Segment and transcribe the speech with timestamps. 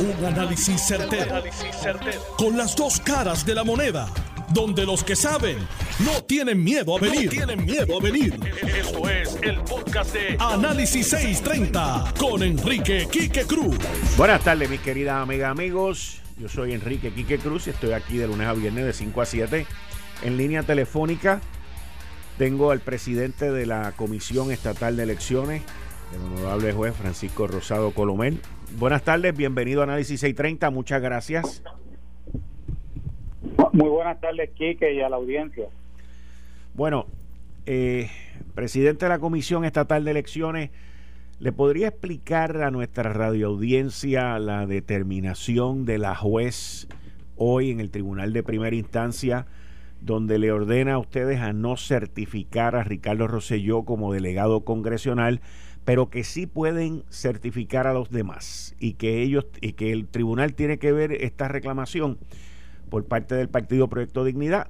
[0.00, 1.42] Un análisis certero,
[2.36, 4.08] Con las dos caras de la moneda.
[4.54, 5.58] Donde los que saben
[6.04, 7.28] no tienen miedo a venir.
[7.28, 8.38] tienen miedo a venir.
[8.62, 13.76] Esto es el podcast de Análisis 630 con Enrique Quique Cruz.
[14.16, 16.20] Buenas tardes, mis queridas amigas, amigos.
[16.38, 19.26] Yo soy Enrique Quique Cruz y estoy aquí de lunes a viernes de 5 a
[19.26, 19.66] 7
[20.22, 21.40] en línea telefónica.
[22.38, 25.62] Tengo al presidente de la Comisión Estatal de Elecciones,
[26.14, 28.40] el honorable juez Francisco Rosado Colomel.
[28.76, 31.62] Buenas tardes, bienvenido a Análisis 630, muchas gracias.
[33.72, 35.68] Muy buenas tardes, Quique, y a la audiencia.
[36.74, 37.06] Bueno,
[37.66, 38.08] eh,
[38.54, 40.70] presidente de la Comisión Estatal de Elecciones,
[41.40, 46.88] ¿le podría explicar a nuestra radioaudiencia la determinación de la juez
[47.36, 49.46] hoy en el Tribunal de Primera Instancia,
[50.00, 55.40] donde le ordena a ustedes a no certificar a Ricardo Rosselló como delegado congresional?
[55.88, 60.52] Pero que sí pueden certificar a los demás y que ellos y que el tribunal
[60.52, 62.18] tiene que ver esta reclamación
[62.90, 64.68] por parte del Partido Proyecto Dignidad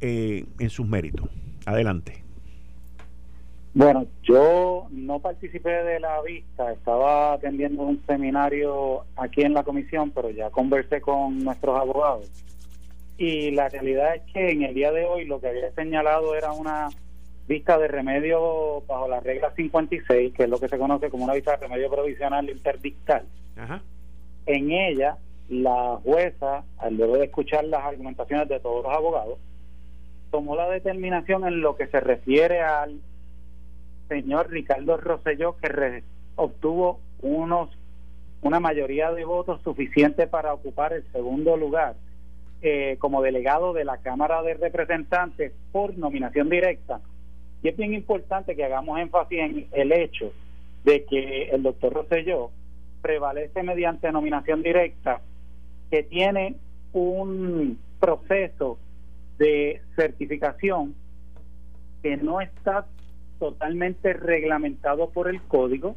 [0.00, 1.30] eh, en sus méritos.
[1.66, 2.24] Adelante.
[3.74, 10.10] Bueno, yo no participé de la vista, estaba atendiendo un seminario aquí en la comisión,
[10.10, 12.28] pero ya conversé con nuestros abogados.
[13.16, 16.50] Y la realidad es que en el día de hoy lo que había señalado era
[16.50, 16.88] una
[17.46, 21.34] vista de remedio bajo la regla 56, que es lo que se conoce como una
[21.34, 23.24] vista de remedio provisional interdictal.
[24.46, 25.16] En ella,
[25.48, 29.38] la jueza, al luego de escuchar las argumentaciones de todos los abogados,
[30.30, 33.00] tomó la determinación en lo que se refiere al
[34.08, 36.02] señor Ricardo Rosselló, que
[36.36, 37.70] obtuvo unos
[38.42, 41.96] una mayoría de votos suficiente para ocupar el segundo lugar
[42.62, 47.00] eh, como delegado de la Cámara de Representantes por nominación directa
[47.66, 50.32] y es bien importante que hagamos énfasis en el hecho
[50.84, 52.52] de que el doctor Rosselló
[53.02, 55.20] prevalece mediante nominación directa
[55.90, 56.54] que tiene
[56.92, 58.78] un proceso
[59.38, 60.94] de certificación
[62.04, 62.86] que no está
[63.40, 65.96] totalmente reglamentado por el código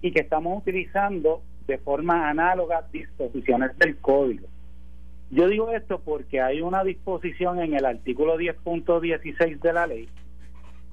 [0.00, 4.46] y que estamos utilizando de forma análoga disposiciones del código.
[5.30, 10.08] Yo digo esto porque hay una disposición en el artículo 10.16 de la ley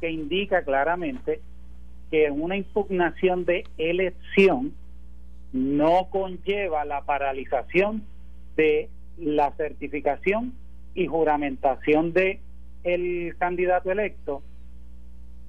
[0.04, 1.40] que indica claramente
[2.12, 4.74] que una impugnación de elección
[5.54, 8.04] no conlleva la paralización
[8.58, 10.56] de la certificación
[10.94, 12.42] y juramentación de
[12.84, 14.44] el candidato electo,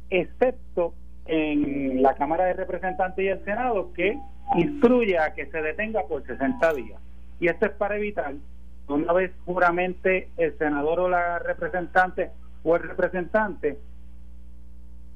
[0.08, 0.94] excepto
[1.26, 4.16] en la Cámara de Representantes y el Senado que
[4.54, 7.00] instruye a que se detenga por 60 días.
[7.40, 8.34] Y esto es para evitar
[8.86, 12.30] una vez juramente el senador o la representante
[12.62, 13.78] o el representante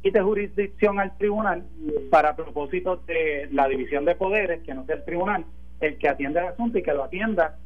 [0.02, 1.64] quite jurisdicción al tribunal
[2.10, 5.44] para propósitos de la división de poderes, que no sea el tribunal
[5.80, 7.56] el que atienda el asunto y que lo atienda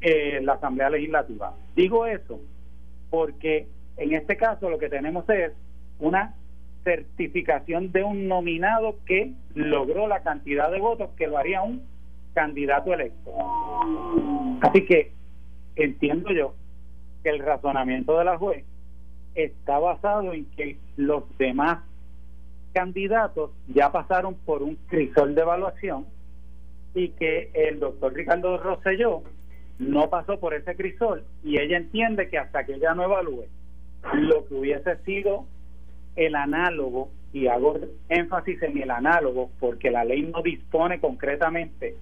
[0.00, 1.54] eh, la Asamblea Legislativa.
[1.74, 2.40] Digo eso
[3.10, 5.52] porque en este caso lo que tenemos es
[5.98, 6.34] una
[6.84, 11.82] certificación de un nominado que logró la cantidad de votos que lo haría un
[12.34, 13.32] candidato electo.
[14.62, 15.12] Así que
[15.76, 16.54] entiendo yo
[17.22, 18.64] que el razonamiento de la juez
[19.34, 21.80] está basado en que los demás
[22.72, 26.06] candidatos ya pasaron por un crisol de evaluación
[26.94, 29.22] y que el doctor Ricardo Rosselló
[29.78, 33.46] no pasó por ese crisol y ella entiende que hasta que ella no evalúe
[34.14, 35.46] lo que hubiese sido
[36.16, 37.78] el análogo, y hago
[38.10, 41.96] énfasis en el análogo porque la ley no dispone concretamente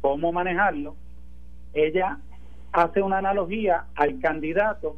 [0.00, 0.96] cómo manejarlo,
[1.74, 2.18] ella
[2.72, 4.96] hace una analogía al candidato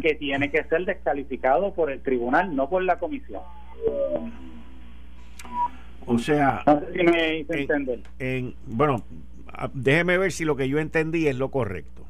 [0.00, 3.42] que tiene que ser descalificado por el tribunal, no por la comisión.
[6.06, 6.64] O sea,
[8.18, 9.04] en, bueno,
[9.72, 12.06] déjeme ver si lo que yo entendí es lo correcto.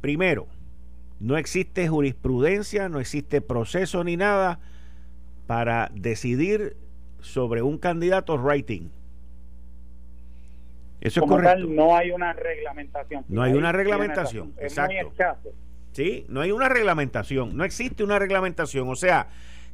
[0.00, 0.46] Primero,
[1.20, 4.60] no existe jurisprudencia, no existe proceso ni nada
[5.46, 6.76] para decidir
[7.20, 8.90] sobre un candidato writing.
[11.00, 11.66] Eso es correcto.
[11.68, 13.24] no hay una reglamentación.
[13.28, 15.52] No hay, una reglamentación, exacto.
[15.94, 18.88] Sí, no hay una reglamentación, no existe una reglamentación.
[18.88, 19.28] O sea,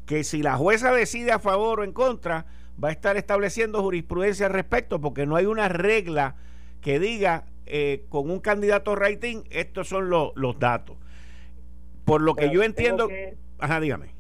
[0.04, 2.44] que si la jueza decide a favor o en contra,
[2.82, 6.36] va a estar estableciendo jurisprudencia al respecto, porque no hay una regla
[6.82, 10.98] que diga eh, con un candidato rating, estos son los datos.
[12.04, 13.08] Por lo que yo entiendo.
[13.58, 14.10] ajá, dígame.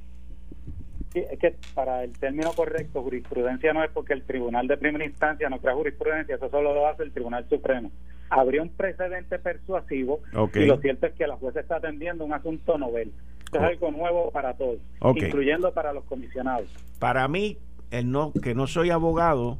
[1.12, 5.50] es que para el término correcto, jurisprudencia no es porque el Tribunal de Primera Instancia
[5.50, 7.90] no crea jurisprudencia, eso solo lo hace el Tribunal Supremo
[8.30, 10.20] habría un precedente persuasivo
[10.54, 13.12] y lo cierto es que la jueza está atendiendo un asunto novel.
[13.44, 14.78] Esto es algo nuevo para todos,
[15.16, 16.68] incluyendo para los comisionados.
[17.00, 17.58] Para mí,
[17.90, 19.58] el no, que no soy abogado,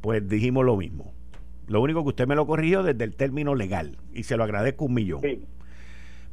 [0.00, 1.12] pues dijimos lo mismo.
[1.68, 4.86] Lo único que usted me lo corrigió desde el término legal y se lo agradezco
[4.86, 5.20] un millón.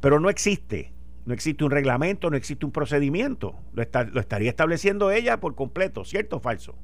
[0.00, 0.90] Pero no existe,
[1.24, 3.54] no existe un reglamento, no existe un procedimiento.
[3.72, 6.74] Lo, lo estaría estableciendo ella por completo, ¿cierto o falso?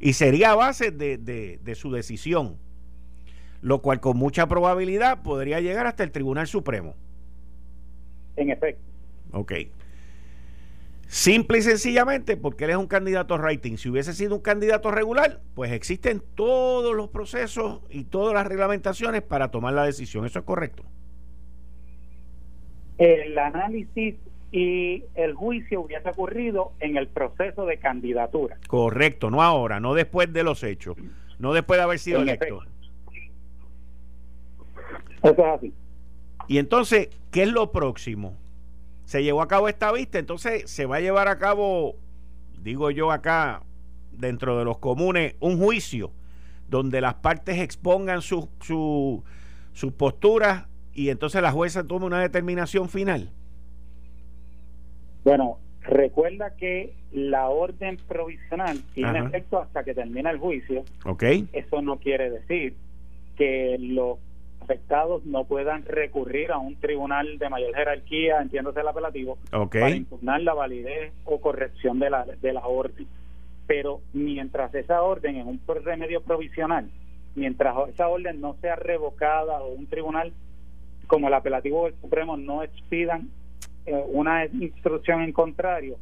[0.00, 2.56] Y sería a base de, de su decisión,
[3.60, 6.94] lo cual con mucha probabilidad podría llegar hasta el Tribunal Supremo.
[8.36, 8.82] En efecto.
[9.32, 9.52] Ok.
[11.06, 13.76] Simple y sencillamente porque él es un candidato rating.
[13.76, 19.22] Si hubiese sido un candidato regular, pues existen todos los procesos y todas las reglamentaciones
[19.22, 20.24] para tomar la decisión.
[20.24, 20.82] ¿Eso es correcto?
[22.98, 24.16] El análisis
[24.56, 28.56] y el juicio hubiese ocurrido en el proceso de candidatura.
[28.68, 30.96] Correcto, no ahora, no después de los hechos,
[31.38, 32.60] no después de haber sido electo.
[35.22, 35.74] Eso es así.
[36.46, 38.36] Y entonces, ¿qué es lo próximo?
[39.04, 41.96] se llevó a cabo esta vista, entonces se va a llevar a cabo,
[42.60, 43.62] digo yo acá,
[44.12, 46.10] dentro de los comunes, un juicio
[46.68, 49.22] donde las partes expongan sus su,
[49.72, 53.30] su posturas y entonces la jueza tome una determinación final.
[55.24, 60.84] Bueno, recuerda que la orden provisional tiene efecto hasta que termina el juicio.
[61.04, 61.22] Ok.
[61.52, 62.74] Eso no quiere decir
[63.36, 64.18] que lo
[64.64, 70.40] afectados no puedan recurrir a un tribunal de mayor jerarquía, entiéndose el apelativo, para impugnar
[70.40, 73.06] la validez o corrección de la, de la orden.
[73.66, 76.90] Pero mientras esa orden en un remedio provisional,
[77.34, 80.32] mientras esa orden no sea revocada o un tribunal
[81.06, 83.28] como el apelativo del Supremo no expidan
[83.86, 85.96] eh, una instrucción en contrario,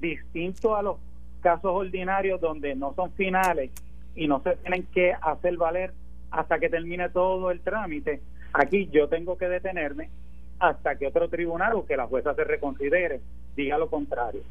[0.00, 0.96] distinto a los
[1.40, 3.70] casos ordinarios donde no son finales
[4.14, 5.92] y no se tienen que hacer valer
[6.30, 8.20] hasta que termine todo el trámite.
[8.52, 10.10] Aquí yo tengo que detenerme
[10.58, 13.20] hasta que otro tribunal o que la jueza se reconsidere
[13.56, 14.42] diga lo contrario.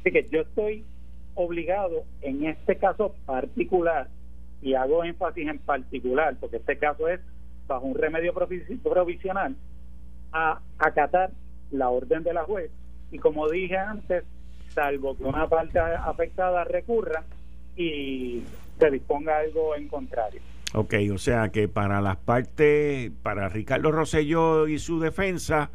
[0.00, 0.84] Así que yo estoy
[1.34, 4.08] obligado en este caso particular,
[4.60, 7.20] y hago énfasis en particular, porque este caso es
[7.66, 9.56] bajo un remedio provisional,
[10.32, 11.30] a acatar
[11.72, 12.70] la orden de la juez.
[13.10, 14.24] Y como dije antes,
[14.74, 17.24] salvo que una parte afectada recurra
[17.76, 18.42] y
[18.78, 20.40] se disponga algo en contrario.
[20.74, 25.70] Ok, o sea que para las partes, para Ricardo Rosselló y su defensa,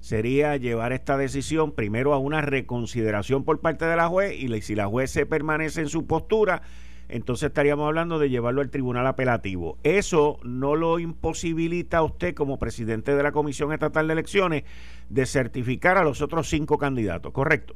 [0.00, 4.74] sería llevar esta decisión primero a una reconsideración por parte de la juez y si
[4.74, 6.62] la juez se permanece en su postura,
[7.08, 9.78] entonces estaríamos hablando de llevarlo al tribunal apelativo.
[9.82, 14.64] Eso no lo imposibilita a usted como presidente de la Comisión Estatal de Elecciones
[15.08, 17.74] de certificar a los otros cinco candidatos, ¿correcto?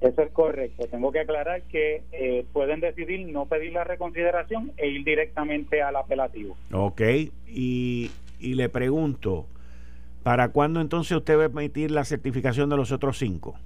[0.00, 0.86] Eso es correcto.
[0.90, 5.94] Tengo que aclarar que eh, pueden decidir no pedir la reconsideración e ir directamente al
[5.96, 6.56] apelativo.
[6.72, 7.02] Ok,
[7.46, 9.46] y, y le pregunto,
[10.22, 13.58] ¿para cuándo entonces usted va a emitir la certificación de los otros cinco?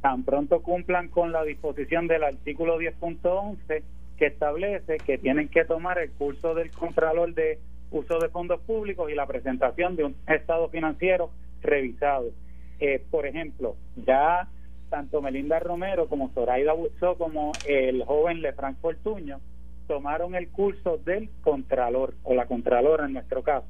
[0.00, 3.82] Tan pronto cumplan con la disposición del artículo 10.11
[4.16, 7.58] que establece que tienen que tomar el curso del Contralor de
[7.90, 11.30] Uso de Fondos Públicos y la presentación de un estado financiero
[11.60, 12.30] revisado.
[12.78, 13.76] Eh, por ejemplo,
[14.06, 14.48] ya
[14.88, 19.40] tanto Melinda Romero como Zoraida Buxó como el joven Lefranc Fortuño
[19.86, 23.68] tomaron el curso del Contralor o la Contralora en nuestro caso.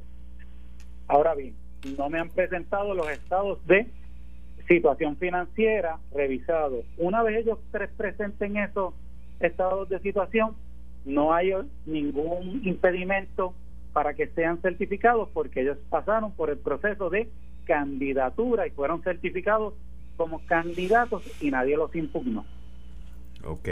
[1.08, 1.54] Ahora bien,
[1.96, 3.86] no me han presentado los estados de
[4.70, 6.84] situación financiera revisados.
[6.96, 7.58] Una vez ellos
[7.96, 8.94] presenten esos
[9.40, 10.54] estados de situación,
[11.04, 11.52] no hay
[11.86, 13.52] ningún impedimento
[13.92, 17.28] para que sean certificados porque ellos pasaron por el proceso de
[17.64, 19.74] candidatura y fueron certificados
[20.16, 22.44] como candidatos y nadie los impugnó.
[23.44, 23.68] Ok.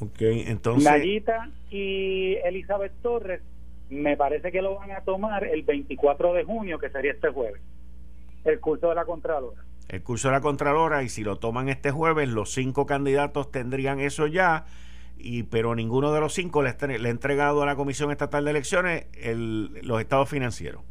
[0.00, 0.90] Ok, entonces.
[0.90, 3.42] Nayita y Elizabeth Torres
[3.90, 7.60] me parece que lo van a tomar el 24 de junio, que sería este jueves.
[8.46, 9.60] El curso de la Contralora.
[9.88, 14.00] El curso de la Contralora, y si lo toman este jueves, los cinco candidatos tendrían
[14.00, 14.64] eso ya,
[15.18, 18.50] y pero ninguno de los cinco le, le ha entregado a la Comisión Estatal de
[18.52, 20.82] Elecciones el, los estados financieros.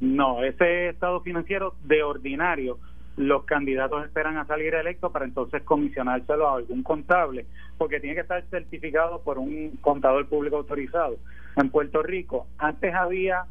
[0.00, 2.78] No, ese estado financiero de ordinario,
[3.16, 7.46] los candidatos esperan a salir electos para entonces comisionárselo a algún contable,
[7.78, 11.16] porque tiene que estar certificado por un contador público autorizado.
[11.56, 13.44] En Puerto Rico, antes había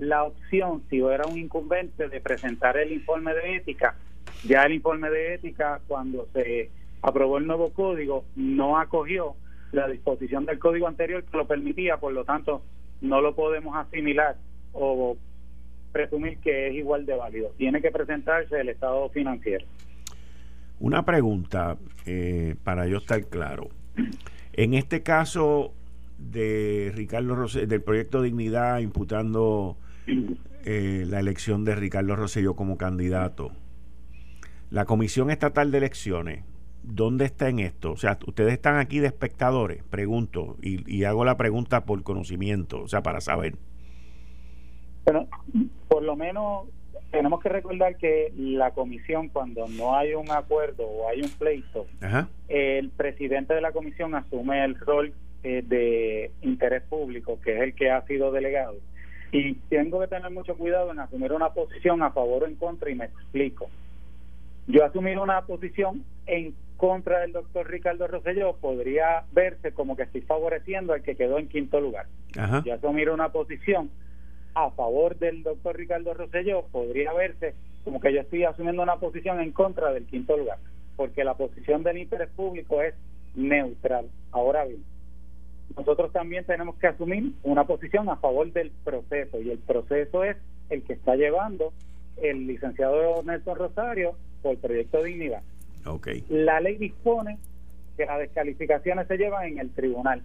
[0.00, 3.94] la opción, si era un incumbente, de presentar el informe de ética.
[4.44, 6.70] Ya el informe de ética, cuando se
[7.02, 9.34] aprobó el nuevo código, no acogió
[9.72, 12.62] la disposición del código anterior que lo permitía, por lo tanto,
[13.02, 14.36] no lo podemos asimilar
[14.72, 15.16] o
[15.92, 17.52] presumir que es igual de válido.
[17.58, 19.66] Tiene que presentarse el estado financiero.
[20.78, 21.76] Una pregunta
[22.06, 23.68] eh, para yo estar claro.
[24.54, 25.74] En este caso
[26.16, 29.76] de Ricardo Rosselló, del proyecto Dignidad imputando
[30.64, 33.52] eh, la elección de Ricardo Rosselló como candidato,
[34.70, 36.44] la Comisión Estatal de Elecciones
[36.82, 37.92] ¿dónde está en esto?
[37.92, 42.88] O sea, ustedes están aquí de espectadores, pregunto, y, hago la pregunta por conocimiento, o
[42.88, 43.54] sea, para saber.
[45.04, 45.28] Bueno,
[45.88, 46.68] por lo menos
[47.10, 51.86] tenemos que recordar que la comisión, cuando no hay un acuerdo o hay un pleito,
[52.48, 55.12] el presidente de la comisión asume el rol
[55.42, 58.76] eh, de interés público, que es el que ha sido delegado.
[59.32, 62.90] Y tengo que tener mucho cuidado en asumir una posición a favor o en contra,
[62.90, 63.70] y me explico.
[64.66, 70.22] Yo asumir una posición en contra del doctor Ricardo Rosselló podría verse como que estoy
[70.22, 72.06] favoreciendo al que quedó en quinto lugar.
[72.64, 73.90] Yo asumir una posición
[74.54, 79.40] a favor del doctor Ricardo Rosselló podría verse como que yo estoy asumiendo una posición
[79.40, 80.58] en contra del quinto lugar,
[80.96, 82.94] porque la posición del interés público es
[83.34, 84.06] neutral.
[84.32, 84.84] Ahora bien,
[85.76, 90.36] nosotros también tenemos que asumir una posición a favor del proceso y el proceso es
[90.68, 91.72] el que está llevando
[92.22, 95.42] el licenciado Nelson Rosario por el proyecto Dignidad.
[95.84, 96.24] Okay.
[96.28, 97.38] La ley dispone
[97.96, 100.22] que las descalificaciones se llevan en el tribunal.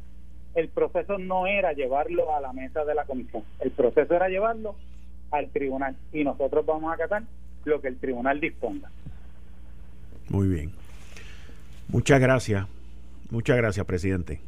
[0.55, 4.75] El proceso no era llevarlo a la mesa de la comisión, el proceso era llevarlo
[5.31, 7.23] al tribunal y nosotros vamos a acatar
[7.65, 8.89] lo que el tribunal disponga.
[10.29, 10.71] Muy bien.
[11.89, 12.67] Muchas gracias.
[13.29, 14.39] Muchas gracias, presidente.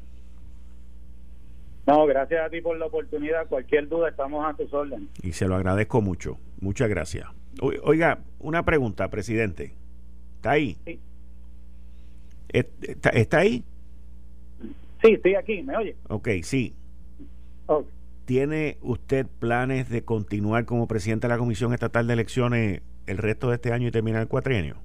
[1.87, 3.47] No, gracias a ti por la oportunidad.
[3.47, 5.07] Cualquier duda, estamos a tus órdenes.
[5.23, 6.37] Y se lo agradezco mucho.
[6.59, 7.27] Muchas gracias.
[7.61, 9.73] Oiga, una pregunta, presidente.
[10.35, 10.77] ¿Está ahí?
[10.85, 10.99] Sí.
[12.49, 13.63] ¿Está, ahí?
[15.01, 15.63] Sí, estoy aquí.
[15.63, 15.95] ¿Me oye?
[16.09, 16.75] Ok, sí.
[18.25, 23.47] ¿Tiene usted planes de continuar como presidente de la Comisión Estatal de Elecciones el resto
[23.47, 24.75] de este año y terminar el cuatrienio?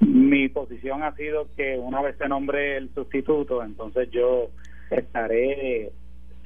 [0.00, 4.48] Mi posición ha sido que una vez se nombre el sustituto, entonces yo
[4.90, 5.92] estaré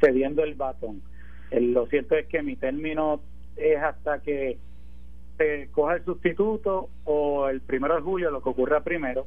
[0.01, 1.03] cediendo el batón.
[1.51, 3.21] lo cierto es que mi término
[3.57, 4.59] es hasta que
[5.39, 9.27] se coja el sustituto o el primero de julio, lo que ocurra primero,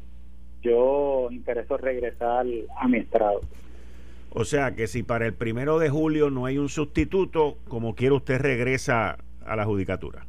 [0.62, 2.46] yo intereso regresar
[2.78, 3.42] a mi estrado.
[4.32, 8.16] O sea que si para el primero de julio no hay un sustituto, como quiera
[8.16, 10.26] usted regresa a la judicatura.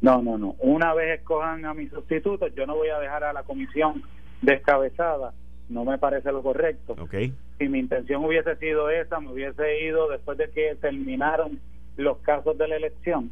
[0.00, 0.56] No, no, no.
[0.60, 4.02] Una vez escojan a mi sustituto, yo no voy a dejar a la comisión
[4.42, 5.32] descabezada.
[5.68, 6.94] No me parece lo correcto.
[6.98, 11.60] Okay si mi intención hubiese sido esa, me hubiese ido después de que terminaron
[11.96, 13.30] los casos de la elección.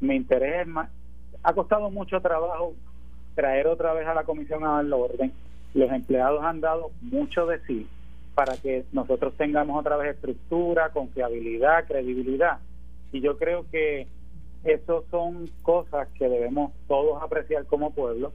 [0.00, 0.90] Mi interés es más,
[1.42, 2.74] ha costado mucho trabajo
[3.34, 5.32] traer otra vez a la comisión a darle orden.
[5.74, 7.86] Los empleados han dado mucho de sí
[8.34, 12.58] para que nosotros tengamos otra vez estructura, confiabilidad, credibilidad.
[13.12, 14.08] Y yo creo que
[14.64, 18.32] eso son cosas que debemos todos apreciar como pueblo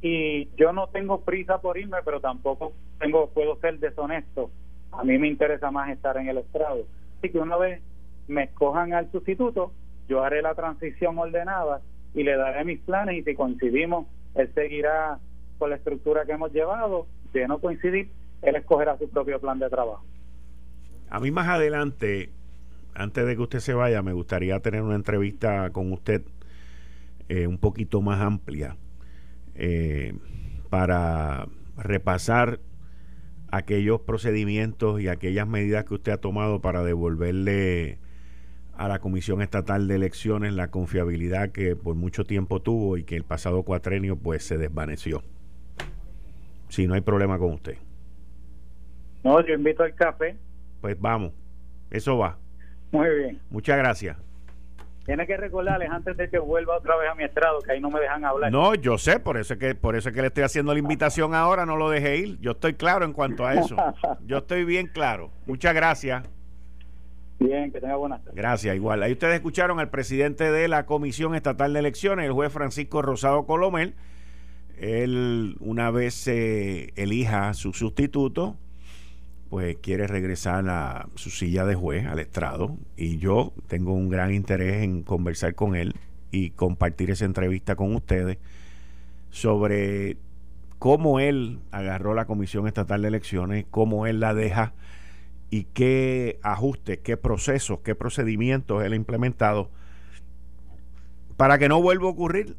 [0.00, 4.50] y yo no tengo prisa por irme, pero tampoco tengo puedo ser deshonesto.
[4.92, 6.86] A mí me interesa más estar en el estrado.
[7.18, 7.82] Así que una vez
[8.28, 9.72] me escojan al sustituto,
[10.08, 11.80] yo haré la transición ordenada
[12.14, 15.18] y le daré mis planes y si coincidimos, él seguirá
[15.58, 17.06] con la estructura que hemos llevado.
[17.32, 20.02] De no coincidir, él escogerá su propio plan de trabajo.
[21.10, 22.30] A mí más adelante,
[22.94, 26.22] antes de que usted se vaya, me gustaría tener una entrevista con usted
[27.28, 28.76] eh, un poquito más amplia
[29.58, 30.14] eh,
[30.70, 32.60] para repasar
[33.50, 37.98] aquellos procedimientos y aquellas medidas que usted ha tomado para devolverle
[38.76, 43.16] a la Comisión Estatal de Elecciones la confiabilidad que por mucho tiempo tuvo y que
[43.16, 45.24] el pasado cuatrenio pues se desvaneció.
[46.68, 47.76] Si no hay problema con usted.
[49.24, 50.36] No, yo invito al café.
[50.80, 51.32] Pues vamos,
[51.90, 52.38] eso va.
[52.92, 53.40] Muy bien.
[53.50, 54.16] Muchas gracias.
[55.08, 57.88] Tiene que recordarles antes de que vuelva otra vez a mi estrado, que ahí no
[57.88, 58.52] me dejan hablar.
[58.52, 60.80] No, yo sé, por eso es que por eso es que le estoy haciendo la
[60.80, 62.38] invitación ahora, no lo deje ir.
[62.40, 63.74] Yo estoy claro en cuanto a eso.
[64.26, 65.30] Yo estoy bien claro.
[65.46, 66.28] Muchas gracias.
[67.38, 68.34] Bien, que tenga buenas tardes.
[68.34, 69.02] Gracias, igual.
[69.02, 73.46] Ahí ustedes escucharon al presidente de la Comisión Estatal de Elecciones, el juez Francisco Rosado
[73.46, 73.94] Colomel.
[74.76, 78.58] Él, una vez se elija su sustituto,
[79.50, 84.32] pues quiere regresar a su silla de juez, al estrado, y yo tengo un gran
[84.32, 85.94] interés en conversar con él
[86.30, 88.38] y compartir esa entrevista con ustedes
[89.30, 90.16] sobre
[90.78, 94.74] cómo él agarró la Comisión Estatal de Elecciones, cómo él la deja
[95.50, 99.70] y qué ajustes, qué procesos, qué procedimientos él ha implementado.
[101.36, 102.56] Para que no vuelva a ocurrir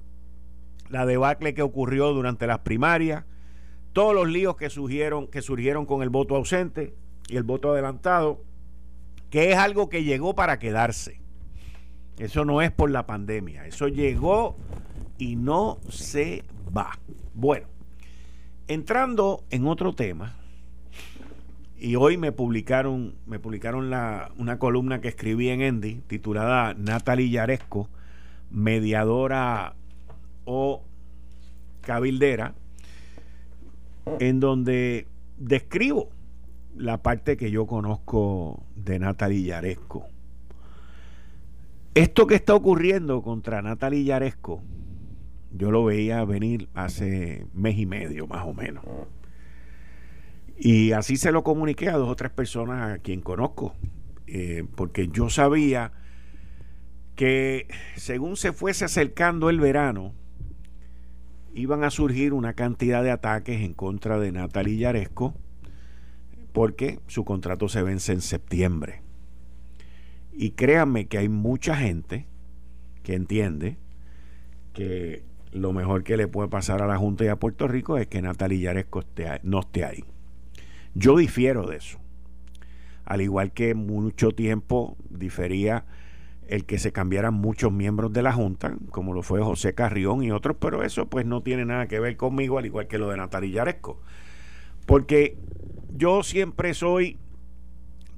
[0.89, 3.25] la debacle que ocurrió durante las primarias,
[3.93, 6.93] todos los líos que surgieron, que surgieron con el voto ausente
[7.27, 8.43] y el voto adelantado,
[9.29, 11.21] que es algo que llegó para quedarse.
[12.17, 14.57] Eso no es por la pandemia, eso llegó
[15.17, 16.43] y no se
[16.75, 16.99] va.
[17.33, 17.67] Bueno,
[18.67, 20.35] entrando en otro tema,
[21.77, 27.29] y hoy me publicaron, me publicaron la, una columna que escribí en Endy titulada Natalie
[27.29, 27.89] Yaresco,
[28.51, 29.75] mediadora
[30.43, 30.83] o
[31.81, 32.53] cabildera
[34.19, 36.09] en donde describo
[36.75, 40.07] la parte que yo conozco de Natalie Yaresco.
[41.93, 44.61] Esto que está ocurriendo contra Natalie Yaresco,
[45.51, 48.83] yo lo veía venir hace mes y medio más o menos.
[50.57, 53.73] Y así se lo comuniqué a dos o tres personas a quien conozco,
[54.27, 55.93] eh, porque yo sabía
[57.15, 60.13] que según se fuese acercando el verano,
[61.53, 65.33] iban a surgir una cantidad de ataques en contra de Natalie Yaresco,
[66.53, 69.01] porque su contrato se vence en septiembre.
[70.31, 72.27] Y créanme que hay mucha gente
[73.03, 73.77] que entiende
[74.73, 78.07] que lo mejor que le puede pasar a la Junta y a Puerto Rico es
[78.07, 79.03] que Natalia Yaresco
[79.43, 80.03] no esté ahí.
[80.93, 81.99] Yo difiero de eso.
[83.05, 85.85] Al igual que mucho tiempo difería
[86.49, 90.31] el que se cambiaran muchos miembros de la Junta, como lo fue José Carrión y
[90.31, 93.17] otros, pero eso pues no tiene nada que ver conmigo, al igual que lo de
[93.17, 94.01] Natalia Yaresco.
[94.85, 95.37] Porque
[95.95, 97.17] yo siempre soy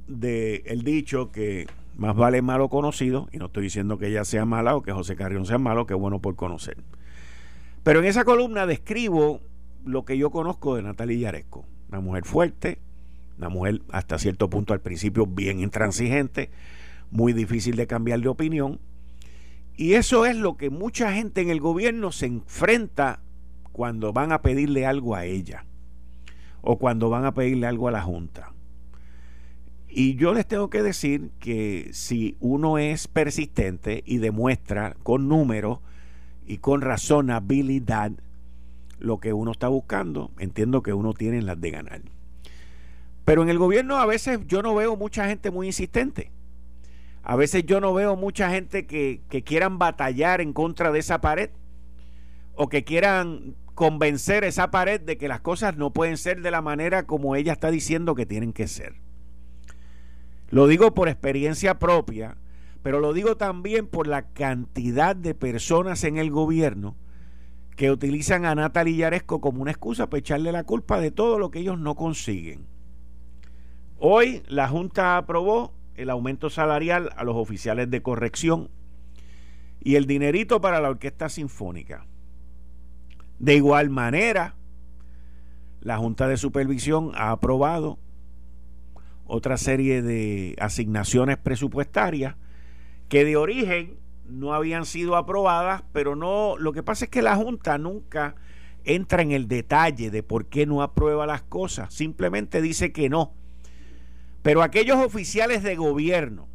[0.07, 4.45] de el dicho que más vale malo conocido, y no estoy diciendo que ella sea
[4.45, 6.77] mala o que José Carrión sea malo, que bueno por conocer.
[7.83, 9.41] Pero en esa columna describo
[9.85, 11.65] lo que yo conozco de Natalia Yaresco.
[11.89, 12.79] Una mujer fuerte,
[13.38, 16.50] una mujer hasta cierto punto al principio bien intransigente,
[17.12, 18.80] muy difícil de cambiar de opinión.
[19.75, 23.20] Y eso es lo que mucha gente en el gobierno se enfrenta
[23.72, 25.65] cuando van a pedirle algo a ella
[26.62, 28.53] o cuando van a pedirle algo a la Junta.
[29.94, 35.80] Y yo les tengo que decir que si uno es persistente y demuestra con números
[36.46, 38.12] y con razonabilidad
[39.00, 42.01] lo que uno está buscando, entiendo que uno tiene las de ganar.
[43.25, 46.32] Pero en el gobierno a veces yo no veo mucha gente muy insistente.
[47.23, 51.21] A veces yo no veo mucha gente que, que quieran batallar en contra de esa
[51.21, 51.49] pared
[52.55, 56.61] o que quieran convencer esa pared de que las cosas no pueden ser de la
[56.61, 58.95] manera como ella está diciendo que tienen que ser.
[60.49, 62.38] Lo digo por experiencia propia
[62.84, 66.95] pero lo digo también por la cantidad de personas en el gobierno
[67.75, 71.51] que utilizan a Natalia Yaresco como una excusa para echarle la culpa de todo lo
[71.51, 72.65] que ellos no consiguen.
[73.97, 78.69] Hoy la Junta aprobó el aumento salarial a los oficiales de corrección
[79.80, 82.06] y el dinerito para la Orquesta Sinfónica.
[83.39, 84.56] De igual manera,
[85.82, 87.97] la Junta de Supervisión ha aprobado
[89.25, 92.36] otra serie de asignaciones presupuestarias
[93.10, 97.36] que de origen no habían sido aprobadas, pero no, lo que pasa es que la
[97.36, 98.36] Junta nunca
[98.84, 103.34] entra en el detalle de por qué no aprueba las cosas, simplemente dice que no.
[104.41, 106.47] Pero aquellos oficiales de gobierno,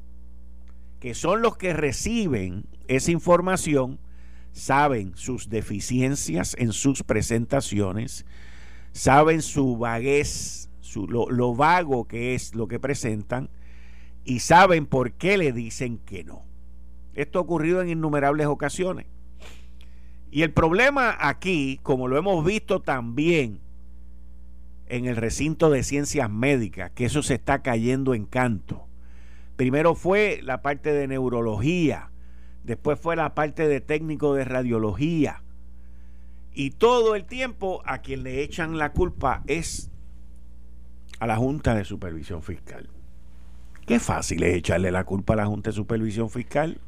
[1.00, 4.00] que son los que reciben esa información,
[4.52, 8.26] saben sus deficiencias en sus presentaciones,
[8.92, 13.50] saben su vaguez, su, lo, lo vago que es lo que presentan,
[14.24, 16.44] y saben por qué le dicen que no.
[17.14, 19.06] Esto ha ocurrido en innumerables ocasiones.
[20.30, 23.60] Y el problema aquí, como lo hemos visto también
[24.88, 28.86] en el recinto de ciencias médicas, que eso se está cayendo en canto.
[29.56, 32.10] Primero fue la parte de neurología,
[32.64, 35.42] después fue la parte de técnico de radiología.
[36.52, 39.90] Y todo el tiempo a quien le echan la culpa es
[41.18, 42.88] a la Junta de Supervisión Fiscal.
[43.86, 46.80] Qué fácil es echarle la culpa a la Junta de Supervisión Fiscal.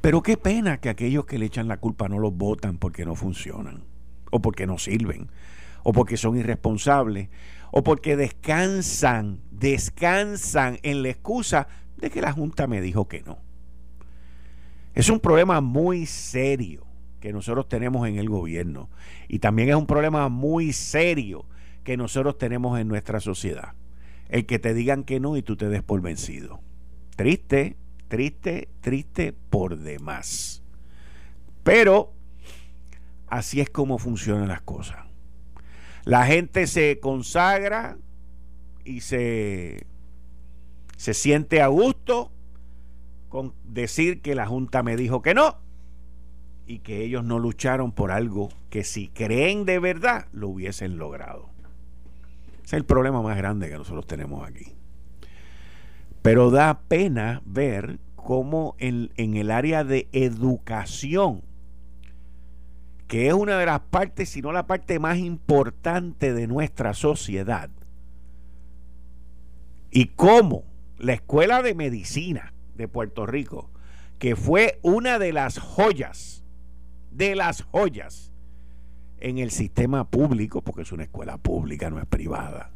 [0.00, 3.14] Pero qué pena que aquellos que le echan la culpa no los votan porque no
[3.14, 3.84] funcionan,
[4.30, 5.30] o porque no sirven,
[5.84, 7.28] o porque son irresponsables,
[7.70, 13.38] o porque descansan, descansan en la excusa de que la Junta me dijo que no.
[14.94, 16.84] Es un problema muy serio
[17.20, 18.90] que nosotros tenemos en el gobierno
[19.28, 21.46] y también es un problema muy serio
[21.84, 23.74] que nosotros tenemos en nuestra sociedad
[24.28, 26.60] el que te digan que no y tú te des por vencido.
[27.16, 27.76] Triste,
[28.08, 30.62] triste, triste por demás.
[31.62, 32.12] Pero
[33.28, 35.03] así es como funcionan las cosas.
[36.04, 37.96] La gente se consagra
[38.84, 39.86] y se,
[40.96, 42.30] se siente a gusto
[43.28, 45.58] con decir que la Junta me dijo que no
[46.66, 51.50] y que ellos no lucharon por algo que si creen de verdad lo hubiesen logrado.
[52.64, 54.72] Ese es el problema más grande que nosotros tenemos aquí.
[56.22, 61.42] Pero da pena ver cómo en, en el área de educación,
[63.06, 67.70] que es una de las partes, si no la parte más importante de nuestra sociedad,
[69.90, 70.64] y cómo
[70.98, 73.70] la Escuela de Medicina de Puerto Rico,
[74.18, 76.44] que fue una de las joyas,
[77.10, 78.32] de las joyas
[79.20, 82.70] en el sistema público, porque es una escuela pública, no es privada,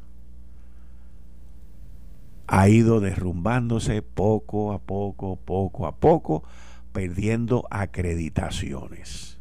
[2.46, 6.44] ha ido derrumbándose poco a poco, poco a poco,
[6.92, 9.37] perdiendo acreditaciones.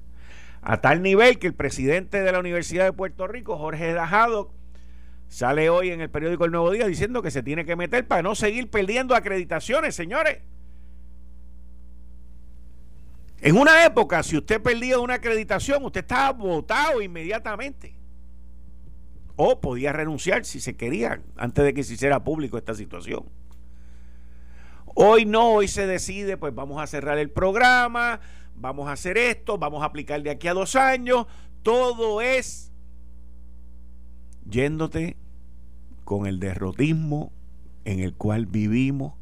[0.61, 4.51] A tal nivel que el presidente de la Universidad de Puerto Rico, Jorge Dajado,
[5.27, 8.21] sale hoy en el periódico El Nuevo Día diciendo que se tiene que meter para
[8.21, 10.39] no seguir perdiendo acreditaciones, señores.
[13.39, 17.95] En una época, si usted perdía una acreditación, usted estaba votado inmediatamente.
[19.35, 23.25] O podía renunciar si se quería, antes de que se hiciera público esta situación.
[24.95, 28.19] Hoy no, hoy se decide, pues vamos a cerrar el programa,
[28.57, 31.27] vamos a hacer esto, vamos a aplicar de aquí a dos años.
[31.63, 32.71] Todo es
[34.49, 35.17] yéndote
[36.03, 37.31] con el derrotismo
[37.85, 39.13] en el cual vivimos,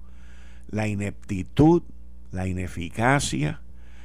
[0.68, 1.84] la ineptitud,
[2.32, 3.62] la ineficacia,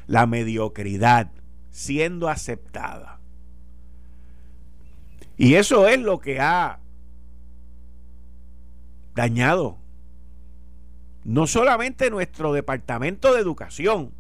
[0.07, 1.31] la mediocridad
[1.71, 3.19] siendo aceptada.
[5.37, 6.81] Y eso es lo que ha
[9.15, 9.79] dañado
[11.25, 14.13] no solamente nuestro departamento de educación,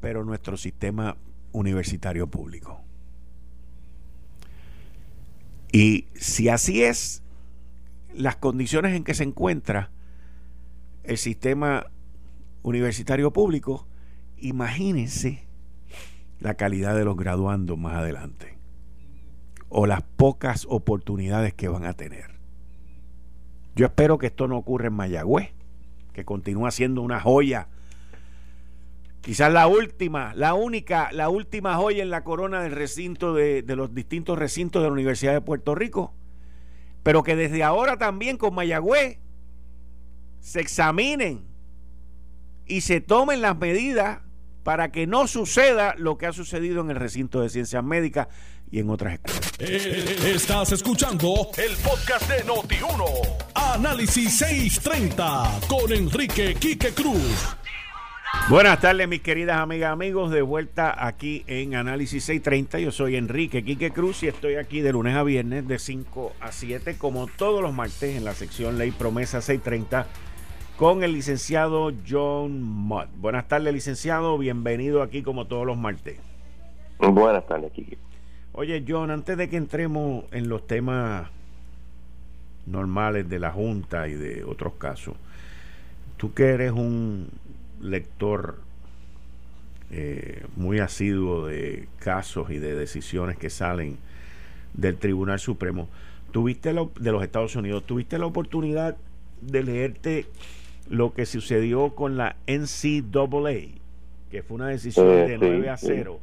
[0.00, 1.16] pero nuestro sistema
[1.52, 2.80] universitario público.
[5.72, 7.22] Y si así es,
[8.14, 9.90] las condiciones en que se encuentra
[11.04, 11.86] el sistema
[12.62, 13.86] universitario público,
[14.38, 15.46] imagínense
[16.40, 18.58] la calidad de los graduandos más adelante
[19.68, 22.40] o las pocas oportunidades que van a tener.
[23.76, 25.50] Yo espero que esto no ocurra en Mayagüez,
[26.12, 27.68] que continúa siendo una joya.
[29.20, 33.76] Quizás la última, la única, la última joya en la corona del recinto de, de
[33.76, 36.14] los distintos recintos de la Universidad de Puerto Rico.
[37.02, 39.18] Pero que desde ahora también con Mayagüez
[40.40, 41.44] se examinen
[42.66, 44.20] y se tomen las medidas
[44.62, 48.28] para que no suceda lo que ha sucedido en el recinto de ciencias médicas
[48.70, 49.52] y en otras escuelas.
[49.58, 53.04] Eh, estás escuchando el podcast de Noti1.
[53.54, 57.56] Análisis 630 con Enrique Quique Cruz.
[58.48, 60.30] Buenas tardes, mis queridas amigas, amigos.
[60.30, 62.80] De vuelta aquí en Análisis 630.
[62.80, 66.52] Yo soy Enrique Quique Cruz y estoy aquí de lunes a viernes de 5 a
[66.52, 70.06] 7, como todos los martes, en la sección Ley Promesa 630
[70.76, 73.08] con el licenciado John Mott.
[73.16, 74.38] Buenas tardes, licenciado.
[74.38, 76.18] Bienvenido aquí como todos los martes.
[76.98, 77.98] Buenas tardes, Kiki.
[78.52, 81.28] Oye, John, antes de que entremos en los temas
[82.66, 85.14] normales de la Junta y de otros casos,
[86.16, 87.28] tú que eres un
[87.80, 88.60] lector
[89.90, 93.98] eh, muy asiduo de casos y de decisiones que salen
[94.74, 95.88] del Tribunal Supremo,
[96.32, 98.96] tuviste de los Estados Unidos, tuviste la oportunidad
[99.40, 100.26] de leerte
[100.88, 103.80] lo que sucedió con la NCAA,
[104.30, 105.86] que fue una decisión Eh, de sí, 9 a sí.
[105.86, 106.20] 0.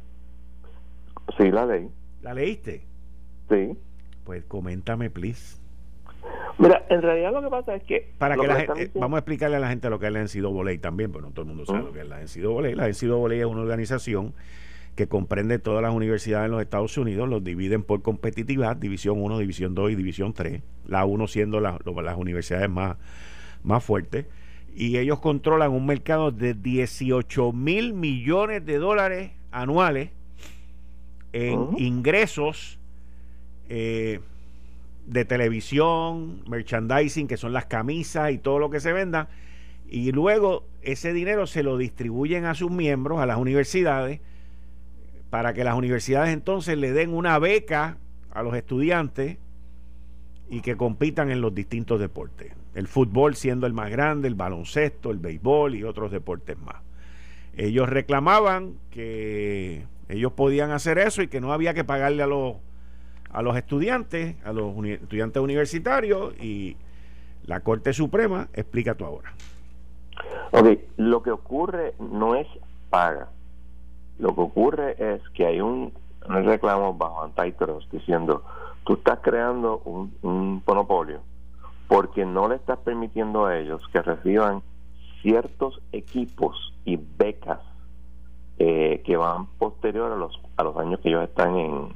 [1.36, 1.90] Sí, la ley.
[2.22, 2.88] ¿La leíste?
[3.48, 3.76] Sí.
[4.24, 5.57] Pues coméntame, please.
[6.58, 8.08] Mira, en realidad lo que pasa es que...
[8.18, 10.20] Para que la gente, diciendo- vamos a explicarle a la gente lo que es la
[10.22, 12.74] NCAA también, pero no todo el mundo sabe lo que es la NCAA.
[12.74, 14.34] La NCAA es una organización
[14.96, 19.38] que comprende todas las universidades en los Estados Unidos, los dividen por competitividad, división 1,
[19.38, 22.96] división 2 y división 3, la 1 siendo la- lo- las universidades más,
[23.62, 24.26] más fuertes,
[24.74, 30.10] y ellos controlan un mercado de 18 mil millones de dólares anuales
[31.32, 32.78] en ingresos
[33.68, 34.18] eh,
[35.08, 39.28] de televisión, merchandising, que son las camisas y todo lo que se venda,
[39.88, 44.20] y luego ese dinero se lo distribuyen a sus miembros, a las universidades,
[45.30, 47.96] para que las universidades entonces le den una beca
[48.30, 49.38] a los estudiantes
[50.50, 52.52] y que compitan en los distintos deportes.
[52.74, 56.76] El fútbol siendo el más grande, el baloncesto, el béisbol y otros deportes más.
[57.56, 62.56] Ellos reclamaban que ellos podían hacer eso y que no había que pagarle a los
[63.32, 66.76] a los estudiantes, a los estudiantes universitarios y
[67.44, 69.32] la Corte Suprema explica tú ahora.
[70.50, 72.46] Ok, lo que ocurre no es
[72.90, 73.28] paga.
[74.18, 75.92] Lo que ocurre es que hay un,
[76.28, 78.42] un reclamo bajo antitrust diciendo,
[78.84, 81.20] tú estás creando un, un monopolio
[81.88, 84.62] porque no le estás permitiendo a ellos que reciban
[85.22, 87.60] ciertos equipos y becas
[88.58, 91.88] eh, que van posterior a los a los años que ellos están en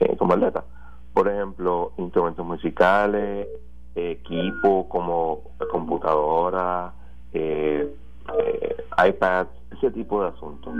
[0.00, 0.64] eh, como atleta.
[1.12, 3.48] Por ejemplo, instrumentos musicales,
[3.94, 6.92] equipo como computadora,
[7.32, 7.94] eh,
[8.38, 8.76] eh,
[9.08, 10.74] iPads, ese tipo de asuntos.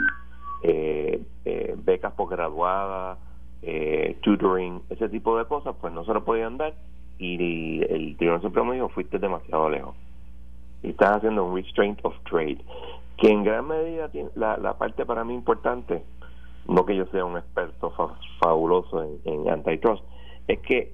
[0.63, 3.19] Eh, eh, becas posgraduadas,
[3.61, 6.73] eh, tutoring, ese tipo de cosas, pues no se lo podían dar
[7.19, 9.95] y el Tribunal Supremo dijo, fuiste demasiado lejos.
[10.83, 12.59] Y estás haciendo un restraint of trade,
[13.19, 16.03] que en gran medida la, la parte para mí importante
[16.69, 17.93] no que yo sea un experto
[18.41, 20.03] fabuloso en, en antitrust,
[20.49, 20.93] es que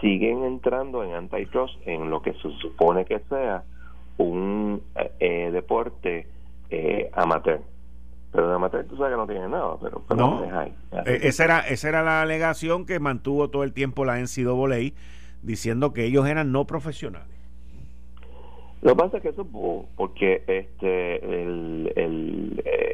[0.00, 3.64] siguen entrando en antitrust en lo que se supone que sea
[4.18, 4.82] un
[5.20, 6.26] eh, deporte
[6.70, 7.60] eh, amateur.
[8.32, 10.42] Pero de amateur tú sabes que no tiene nada, pero, no.
[10.52, 10.74] hay.
[11.06, 14.92] Eh, esa, era, esa era la alegación que mantuvo todo el tiempo la NCAA
[15.42, 17.28] diciendo que ellos eran no profesionales.
[18.82, 19.46] Lo que pasa es que eso
[19.96, 22.93] porque este el, el eh,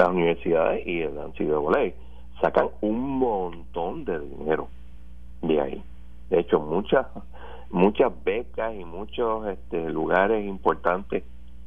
[0.00, 1.92] las universidades y el NCAA
[2.40, 4.68] sacan un montón de dinero
[5.42, 5.82] de ahí.
[6.30, 7.06] De hecho, muchas
[7.70, 11.22] muchas becas y muchos este, lugares importantes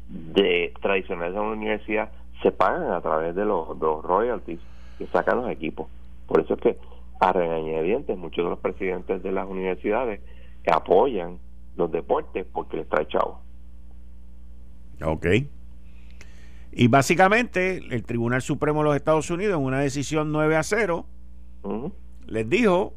[0.09, 4.59] de tradicionales de la universidad se pagan a través de los, royalties
[4.97, 5.87] que sacan los equipos.
[6.27, 6.77] Por eso es que
[7.21, 10.21] a regañadientes muchos de los presidentes de las universidades
[10.69, 11.37] apoyan
[11.77, 13.39] los deportes porque les trae chavo.
[15.05, 15.25] Ok.
[16.75, 21.05] Y básicamente el Tribunal Supremo de los Estados Unidos en una decisión 9 a 0
[22.25, 22.93] les dijo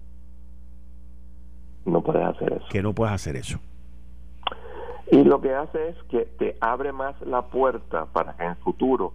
[1.86, 2.66] no puedes hacer eso.
[2.68, 3.58] Que no puedes hacer eso.
[5.10, 8.56] Y lo que hace es que te abre más la puerta para que en el
[8.56, 9.14] futuro,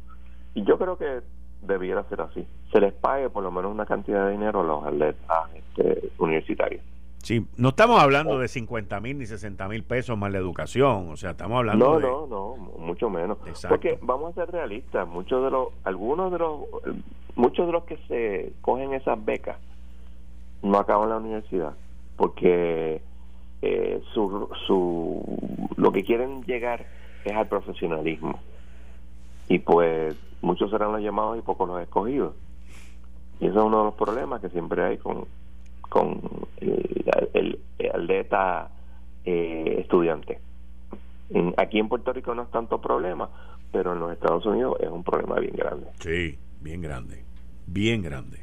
[0.55, 1.19] y yo creo que
[1.61, 4.85] debiera ser así, se les pague por lo menos una cantidad de dinero a los
[4.85, 6.81] atletas este, universitarios.
[7.23, 11.17] Sí, no estamos hablando de 50 mil ni 60 mil pesos más la educación, o
[11.17, 13.37] sea, estamos hablando no, No, no, mucho menos.
[13.69, 16.61] Porque vamos a ser realistas, muchos de los, algunos de los,
[17.35, 19.57] muchos de los que se cogen esas becas
[20.63, 21.73] no acaban la universidad
[22.21, 23.01] porque
[23.63, 25.23] eh, su, su,
[25.75, 26.85] lo que quieren llegar
[27.25, 28.39] es al profesionalismo.
[29.49, 32.35] Y pues muchos serán los llamados y pocos los escogidos.
[33.39, 35.25] Y eso es uno de los problemas que siempre hay con,
[35.91, 36.21] con
[36.61, 38.71] el, el, atleta
[39.25, 40.39] eh, estudiante.
[41.57, 43.29] aquí en Puerto Rico no es tanto problema,
[43.71, 45.87] pero en los Estados Unidos es un problema bien grande.
[45.99, 47.23] Sí, bien grande,
[47.67, 48.39] bien grande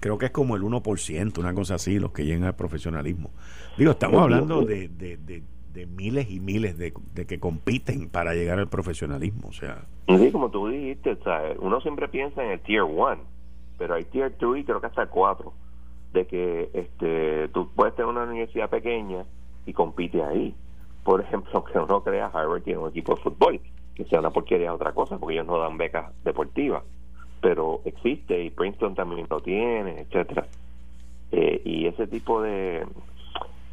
[0.00, 3.30] creo que es como el 1%, una cosa así, los que llegan al profesionalismo.
[3.76, 5.42] Digo, estamos hablando de, de,
[5.86, 6.92] miles y miles de,
[7.26, 9.84] que compiten para llegar al profesionalismo, o sea.
[10.08, 11.16] Sí, como tú dijiste,
[11.60, 13.18] uno siempre piensa en el Tier 1,
[13.78, 15.52] pero hay Tier 2 y creo que hasta 4,
[16.12, 19.24] de que este tú puedes tener una universidad pequeña
[19.66, 20.54] y compite ahí.
[21.04, 23.60] Por ejemplo, que uno crea Harvard tiene un equipo de fútbol,
[23.94, 26.82] que sea una porquería otra cosa, porque ellos no dan becas deportivas
[27.40, 30.46] pero existe y Princeton también lo tiene, etcétera.
[31.30, 32.86] Eh, y ese tipo de,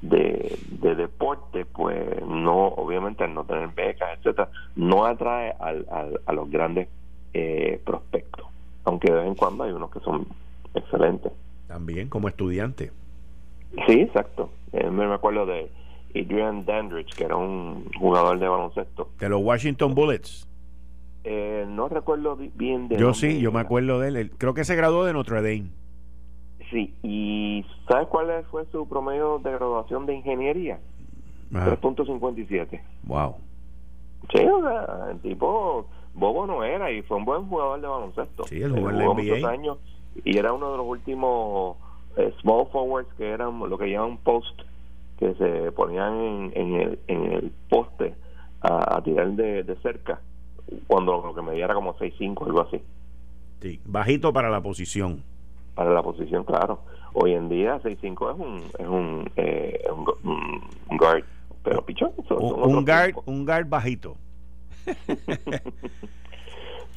[0.01, 5.85] de, de deporte, pues no, obviamente al no tener becas, etcétera, no atrae al,
[6.25, 6.89] a los grandes
[7.33, 8.45] eh, prospectos,
[8.83, 10.27] aunque de vez en cuando hay unos que son
[10.73, 11.31] excelentes.
[11.75, 12.93] También como estudiante.
[13.85, 14.49] Sí, exacto.
[14.71, 15.69] Eh, me acuerdo de
[16.11, 19.09] Adrian Dandridge, que era un jugador de baloncesto.
[19.19, 20.47] De los Washington Bullets.
[21.25, 24.31] Eh, no recuerdo bien de Yo sí, yo me acuerdo de él.
[24.37, 25.69] Creo que se graduó de Notre Dame.
[26.71, 30.79] Sí, ¿y sabes cuál fue su promedio de graduación de ingeniería?
[31.51, 32.81] 3.57.
[33.03, 33.35] Wow.
[34.33, 38.45] Sí, o el tipo bobo no era y fue un buen jugador de baloncesto.
[38.45, 39.49] Sí, él jugó la NBA.
[39.49, 39.77] años
[40.23, 41.77] y era uno de los últimos
[42.17, 44.61] eh, small forwards que eran lo que llaman post,
[45.19, 48.15] que se ponían en, en, el, en el poste
[48.61, 50.19] a, tirar de, de cerca
[50.87, 52.81] cuando lo que me diera como 6'5, algo así.
[53.61, 55.23] Sí, bajito para la posición.
[55.75, 56.79] Para la posición, claro.
[57.13, 61.23] Hoy en día 6'5 es un, es un, eh, un, guard,
[61.63, 62.11] pero pichón.
[62.29, 64.17] un, guard, un guard bajito.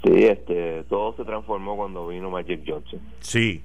[0.02, 3.00] sí, este, todo se transformó cuando vino Magic Johnson.
[3.20, 3.62] Sí.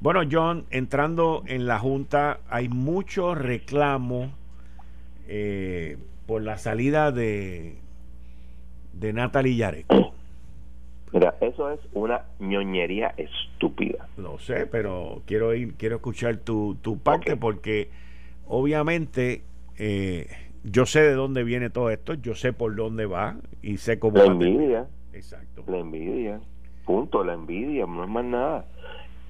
[0.00, 4.32] Bueno, John, entrando en la Junta, hay mucho reclamo
[5.28, 5.96] eh,
[6.26, 7.76] por la salida de
[8.98, 9.86] de Natalie Yarek.
[11.12, 14.08] Mira, eso es una ñoñería estúpida.
[14.16, 17.88] Lo sé, pero quiero ir, quiero escuchar tu, tu parte porque
[18.48, 19.42] obviamente
[19.78, 20.26] eh,
[20.64, 24.16] yo sé de dónde viene todo esto, yo sé por dónde va y sé cómo.
[24.16, 24.86] La envidia.
[25.14, 25.64] Exacto.
[25.66, 26.40] La envidia.
[26.84, 28.66] Punto, la envidia, no es más nada.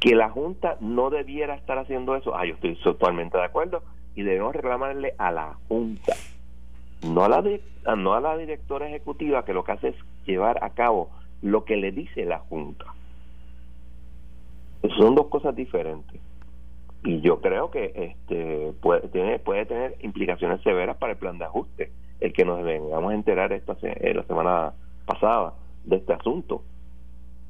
[0.01, 3.83] Que la Junta no debiera estar haciendo eso, ah, yo estoy totalmente de acuerdo
[4.14, 6.14] y debemos reclamarle a la Junta
[7.05, 7.42] no a la,
[7.97, 11.11] no a la directora ejecutiva que lo que hace es llevar a cabo
[11.42, 12.87] lo que le dice la Junta.
[14.97, 16.20] son dos cosas diferentes.
[17.05, 21.44] Y yo creo que este puede tener, puede tener implicaciones severas para el plan de
[21.44, 21.92] ajuste.
[22.20, 24.73] El que nos vengamos a enterar esta eh, la semana
[25.05, 25.53] pasada
[25.85, 26.62] de este asunto.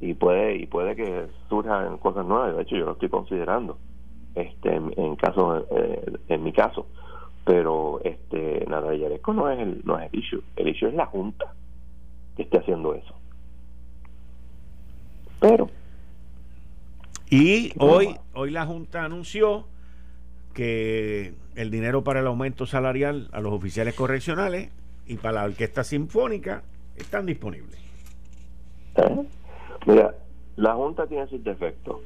[0.01, 2.57] Y puede y puede que surjan cosas nuevas.
[2.57, 3.79] De hecho, yo lo estoy considerando
[4.35, 6.89] este en, caso eh, en mi caso
[7.45, 11.07] pero este nada Yaresco no es el no es el issue el issue es la
[11.07, 11.55] junta
[12.37, 13.15] que esté haciendo eso
[15.41, 15.69] Pero.
[17.29, 19.67] Y hoy, hoy la Junta anunció
[20.55, 24.71] que el dinero para el aumento salarial a los oficiales correccionales
[25.07, 26.63] y para la orquesta sinfónica
[26.97, 27.84] están disponibles.
[28.97, 29.27] ¿Eh?
[29.87, 30.15] Mira,
[30.57, 31.99] la Junta tiene sus defectos,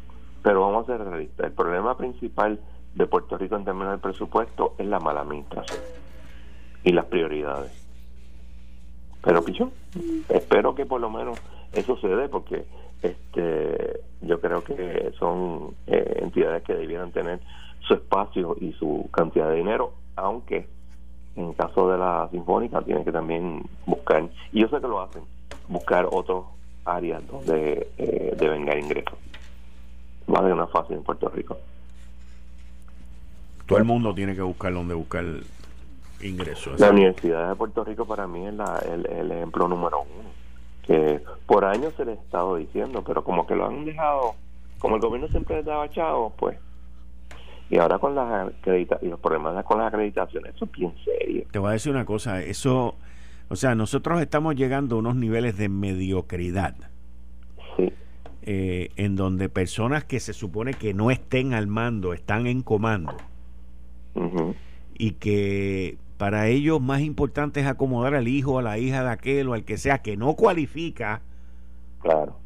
[0.43, 1.47] pero vamos a ser realistas.
[1.47, 2.61] El problema principal
[2.95, 5.81] de Puerto Rico en términos del presupuesto es la mala administración
[6.83, 7.73] y las prioridades.
[9.23, 9.73] Pero pichón,
[10.29, 11.41] espero que por lo menos
[11.73, 12.65] eso se dé porque
[13.03, 17.41] este yo creo que son eh, entidades que debieran tener
[17.87, 20.69] su espacio y su cantidad de dinero, aunque
[21.37, 25.01] en el caso de la sinfónica tienen que también buscar, y yo sé que lo
[25.01, 25.23] hacen,
[25.69, 26.43] buscar otras
[26.89, 29.19] áreas donde eh, deben ganar ingresos.
[30.27, 31.59] Más de una fácil en Puerto Rico.
[33.67, 35.25] Todo el mundo tiene que buscar donde buscar
[36.21, 36.81] ingresos.
[36.81, 40.31] La Universidad de Puerto Rico para mí es la, el, el ejemplo número uno,
[40.83, 44.35] que por años se les ha estado diciendo, pero como que lo han dejado,
[44.79, 45.89] como el gobierno siempre les daba
[46.37, 46.59] pues
[47.71, 51.45] y ahora con las acreditaciones y los problemas con las acreditaciones, eso es bien serio.
[51.51, 52.95] Te voy a decir una cosa, eso,
[53.49, 56.75] o sea, nosotros estamos llegando a unos niveles de mediocridad.
[57.77, 57.93] Sí.
[58.43, 63.15] Eh, en donde personas que se supone que no estén al mando están en comando
[64.97, 69.49] y que para ellos más importante es acomodar al hijo, a la hija de aquel
[69.49, 71.21] o al que sea que no cualifica.
[72.01, 72.38] Claro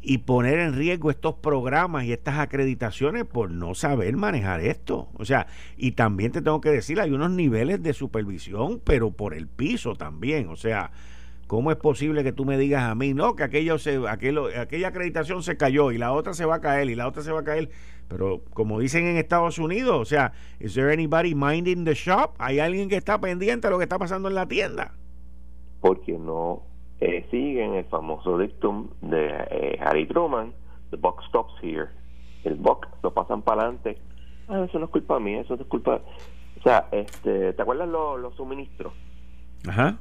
[0.00, 5.08] y poner en riesgo estos programas y estas acreditaciones por no saber manejar esto.
[5.14, 9.34] O sea, y también te tengo que decir, hay unos niveles de supervisión, pero por
[9.34, 10.48] el piso también.
[10.48, 10.92] O sea,
[11.48, 14.88] ¿cómo es posible que tú me digas a mí, no, que aquello se, aquello, aquella
[14.88, 17.40] acreditación se cayó y la otra se va a caer y la otra se va
[17.40, 17.70] a caer?
[18.06, 22.34] Pero como dicen en Estados Unidos, o sea, ¿is there anybody minding the shop?
[22.38, 24.94] ¿Hay alguien que está pendiente de lo que está pasando en la tienda?
[25.80, 26.67] Porque no
[27.00, 30.52] eh, siguen el famoso dictum de eh, Harry Truman,
[30.90, 31.88] the buck stops here.
[32.44, 33.98] El buck lo pasan para adelante.
[34.48, 36.00] Ah, eso no es culpa mía, eso es culpa...
[36.58, 38.92] O sea, este, ¿te acuerdas los, suministros?
[39.68, 39.96] Ajá.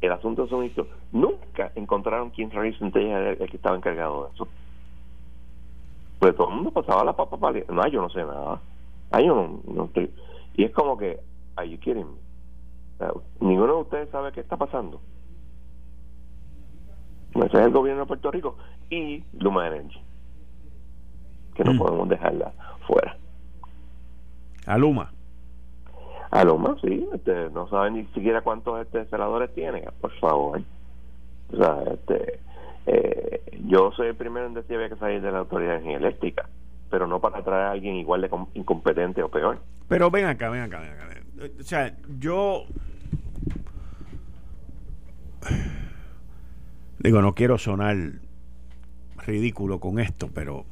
[0.00, 0.88] El asunto de suministros.
[1.12, 4.48] Nunca encontraron quién realmente era el, que estaba encargado de eso.
[6.18, 7.60] Pues todo el mundo pasaba la papa para...
[7.68, 8.60] No, yo no sé nada.
[9.10, 10.12] Ah, yo no, no estoy...
[10.54, 11.18] Y es como que,
[11.56, 12.30] are you kidding me?
[13.40, 15.00] ninguno de ustedes sabe qué está pasando.
[17.34, 18.56] Ese es el gobierno de Puerto Rico
[18.88, 20.00] y Luma Energy,
[21.54, 21.78] que no mm.
[21.78, 22.52] podemos dejarla
[22.86, 23.16] fuera.
[24.66, 25.12] A Luma.
[26.30, 27.08] A Luma, sí.
[27.12, 30.60] Este, no saben ni siquiera cuántos este, celadores tiene, por favor.
[31.52, 32.40] O sea, este,
[32.86, 35.76] eh, yo soy el primero en decir que había que salir de la autoridad de
[35.76, 36.48] energía eléctrica,
[36.90, 39.58] pero no para traer a alguien igual de incompetente o peor.
[39.88, 41.06] Pero ven acá, ven acá, ven acá.
[41.58, 42.64] O sea, yo
[47.00, 47.96] Digo, no quiero sonar
[49.24, 50.66] ridículo con esto, pero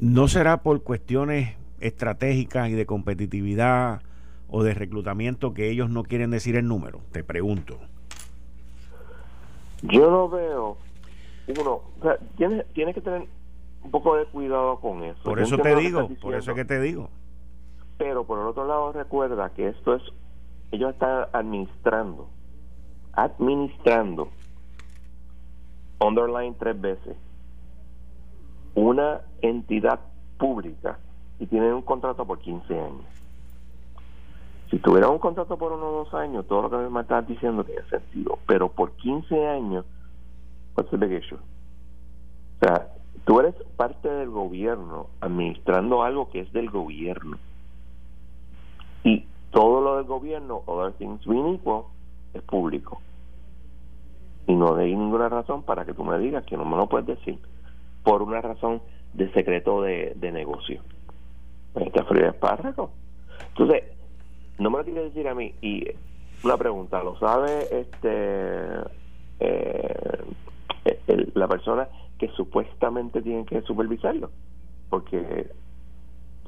[0.00, 4.02] ¿no será por cuestiones estratégicas y de competitividad
[4.48, 7.02] o de reclutamiento que ellos no quieren decir el número?
[7.12, 7.78] Te pregunto.
[9.82, 10.76] Yo no veo,
[11.46, 13.28] uno, o sea, tienes, que tener
[13.84, 15.22] un poco de cuidado con eso.
[15.22, 17.10] Por eso te digo, por eso es que te digo.
[17.96, 20.02] Pero por el otro lado recuerda que esto es,
[20.72, 22.28] ellos están administrando
[23.16, 24.28] administrando,
[25.98, 27.16] underline tres veces,
[28.74, 29.98] una entidad
[30.38, 30.98] pública
[31.38, 33.04] y tienen un contrato por 15 años.
[34.70, 37.64] Si tuviera un contrato por uno o dos años, todo lo que me estás diciendo
[37.64, 39.84] tiene sentido, pero por 15 años,
[40.76, 41.36] what's the big issue?
[41.36, 42.88] O sea,
[43.24, 47.38] tú eres parte del gobierno administrando algo que es del gobierno.
[49.04, 51.84] Y todo lo del gobierno, other things being equal,
[52.34, 53.00] es público.
[54.46, 57.06] Y no hay ninguna razón para que tú me digas que no me lo puedes
[57.06, 57.38] decir
[58.04, 58.80] por una razón
[59.14, 60.82] de secreto de, de negocio.
[61.74, 62.90] Este frío espárrago.
[63.48, 63.84] Entonces,
[64.58, 65.54] no me lo quiere decir a mí.
[65.60, 65.84] Y
[66.44, 68.80] una pregunta, ¿lo sabe este
[69.40, 70.24] eh,
[71.34, 71.88] la persona
[72.18, 74.30] que supuestamente tiene que supervisarlo?
[74.88, 75.50] Porque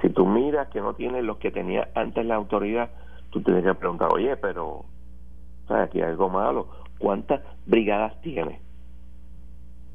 [0.01, 2.91] si tú miras que no tiene los que tenía antes la autoridad,
[3.31, 4.85] tú tienes que preguntar, oye, pero
[5.71, 6.69] aquí hay algo malo.
[6.99, 8.61] ¿Cuántas brigadas tiene?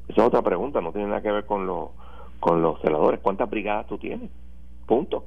[0.08, 1.90] Esa es otra pregunta, no tiene nada que ver con, los
[2.40, 3.20] con los celadores.
[3.20, 4.30] ¿Cuántas brigadas tú tienes?
[4.86, 5.24] Punto.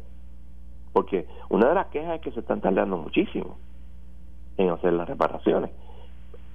[0.94, 3.58] Porque una de las quejas es que se están tardando muchísimo
[4.58, 5.72] en hacer las reparaciones.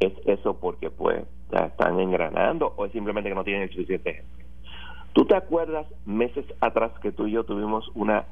[0.01, 4.45] ¿Es eso porque pues están engranando o es simplemente que no tienen el suficiente gente?
[5.12, 8.24] ¿Tú te acuerdas meses atrás que tú y yo tuvimos una...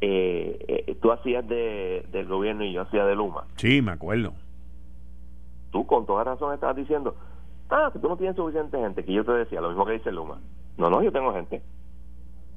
[0.00, 3.44] Eh, eh, tú hacías de, del gobierno y yo hacía de Luma?
[3.56, 4.32] Sí, me acuerdo
[5.72, 7.16] tú con toda razón estás diciendo,
[7.70, 10.12] ah, que tú no tienes suficiente gente, que yo te decía, lo mismo que dice
[10.12, 10.38] Luma.
[10.76, 11.62] No, no, yo tengo gente.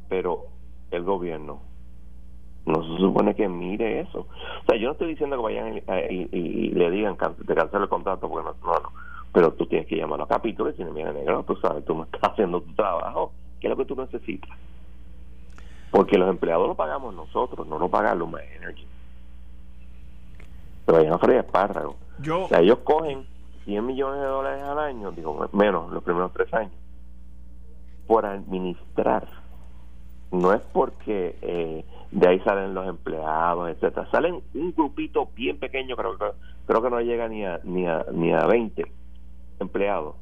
[0.08, 0.46] Pero
[0.92, 1.62] el gobierno
[2.66, 4.20] no se supone que mire eso.
[4.20, 8.30] O sea, yo no estoy diciendo que vayan y, le digan de cancelar el contrato,
[8.30, 8.90] porque no, no.
[9.32, 12.04] Pero tú tienes que llamar a capítulo y decir, mira, negro, tú sabes, tú me
[12.04, 13.32] estás haciendo tu trabajo.
[13.60, 14.58] ¿Qué es lo que tú necesitas?
[15.92, 18.86] Porque los empleados lo pagamos nosotros, no lo paga Luma Energy.
[20.86, 21.96] Pero vayan a freír espárragos.
[22.20, 22.46] Yo...
[22.46, 23.26] O sea, ellos cogen
[23.66, 26.74] 100 millones de dólares al año, digo, menos los primeros tres años,
[28.08, 29.28] por administrar.
[30.32, 34.10] No es porque eh, de ahí salen los empleados, etcétera.
[34.12, 36.26] Salen un grupito bien pequeño, creo que
[36.66, 38.84] creo que no llega ni a ni a ni a 20
[39.60, 40.16] empleados.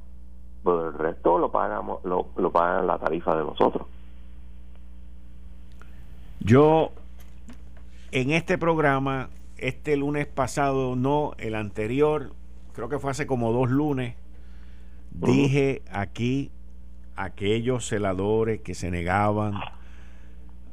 [0.63, 3.87] Pero el resto lo pagamos lo, lo pagan la tarifa de nosotros.
[6.39, 6.91] Yo
[8.11, 12.33] en este programa este lunes pasado, no el anterior,
[12.73, 14.15] creo que fue hace como dos lunes,
[15.11, 16.51] dije aquí
[17.15, 19.53] aquellos celadores que se negaban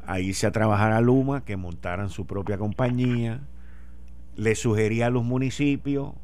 [0.06, 3.42] a irse a trabajar a Luma, que montaran su propia compañía.
[4.36, 6.14] Le sugería a los municipios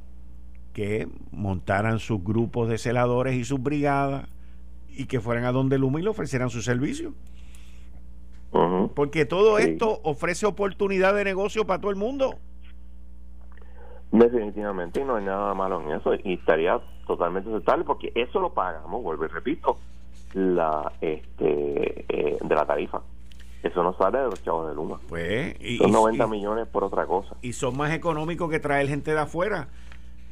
[0.73, 4.29] que montaran sus grupos de celadores y sus brigadas
[4.89, 7.15] y que fueran a donde Luma y le ofrecieran su servicio.
[8.95, 12.39] Porque todo esto ofrece oportunidad de negocio para todo el mundo.
[14.19, 18.53] Definitivamente, y no hay nada malo en eso, y estaría totalmente aceptable porque eso lo
[18.53, 19.77] pagamos, vuelvo y repito,
[20.33, 23.03] la este eh, de la tarifa.
[23.63, 25.01] Eso no sale de los chavos de Luma.
[25.09, 27.37] Pues, y, son 90 millones por otra cosa.
[27.43, 29.69] Y son más económicos que traer gente de afuera.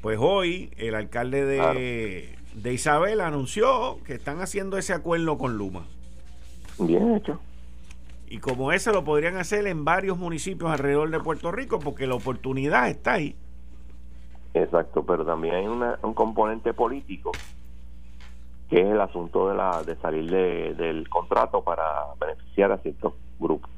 [0.03, 5.87] Pues hoy el alcalde de, de Isabel anunció que están haciendo ese acuerdo con Luma.
[6.79, 7.41] Bien hecho.
[8.29, 12.15] Y como ese lo podrían hacer en varios municipios alrededor de Puerto Rico porque la
[12.15, 13.37] oportunidad está ahí.
[14.55, 17.33] Exacto, pero también hay un componente político
[18.71, 21.85] que es el asunto de la de salir del contrato para
[22.21, 23.71] beneficiar a ciertos grupos.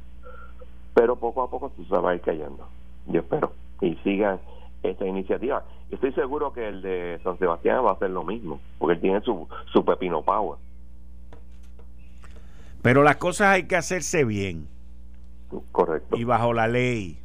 [0.95, 2.67] Pero poco a poco se va a ir cayendo,
[3.07, 4.39] yo espero, y sigan
[4.83, 5.65] esta iniciativa.
[5.91, 9.21] Estoy seguro que el de San Sebastián va a hacer lo mismo, porque él tiene
[9.23, 10.59] su, su pepino power.
[12.83, 14.69] Pero las cosas hay que hacerse bien.
[15.73, 16.17] Correcto.
[16.17, 17.19] Y bajo la ley.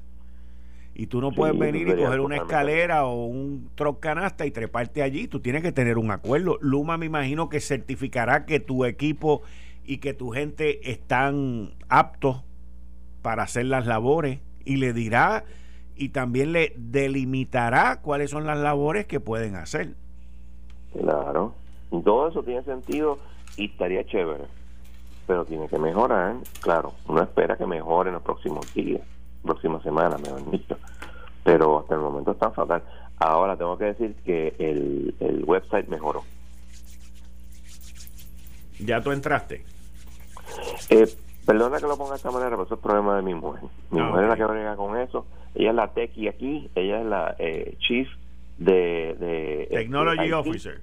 [0.93, 3.69] Y tú no puedes venir y coger una escalera o un
[3.99, 5.27] canasta y treparte allí.
[5.27, 6.57] Tú tienes que tener un acuerdo.
[6.61, 9.41] Luma me imagino que certificará que tu equipo
[9.85, 12.43] y que tu gente están aptos
[13.21, 15.45] para hacer las labores y le dirá
[15.95, 19.95] y también le delimitará cuáles son las labores que pueden hacer.
[20.93, 21.53] Claro.
[22.03, 23.17] Todo eso tiene sentido
[23.55, 24.43] y estaría chévere.
[25.25, 26.35] Pero tiene que mejorar.
[26.61, 29.01] Claro, uno espera que mejore en los próximos días
[29.41, 30.77] próxima semana, han dicho.
[31.43, 32.83] Pero hasta el momento está fatal.
[33.17, 36.23] Ahora tengo que decir que el, el website mejoró.
[38.79, 39.63] ¿Ya tú entraste?
[40.89, 41.07] Eh,
[41.45, 43.63] perdona que lo ponga de esta manera, pero eso es problema de mi mujer.
[43.91, 45.25] Mi ah, mujer es la que brega con eso.
[45.53, 48.09] Ella es la techie aquí, ella es la eh, chief
[48.57, 49.15] de...
[49.19, 50.81] de Technology Officer.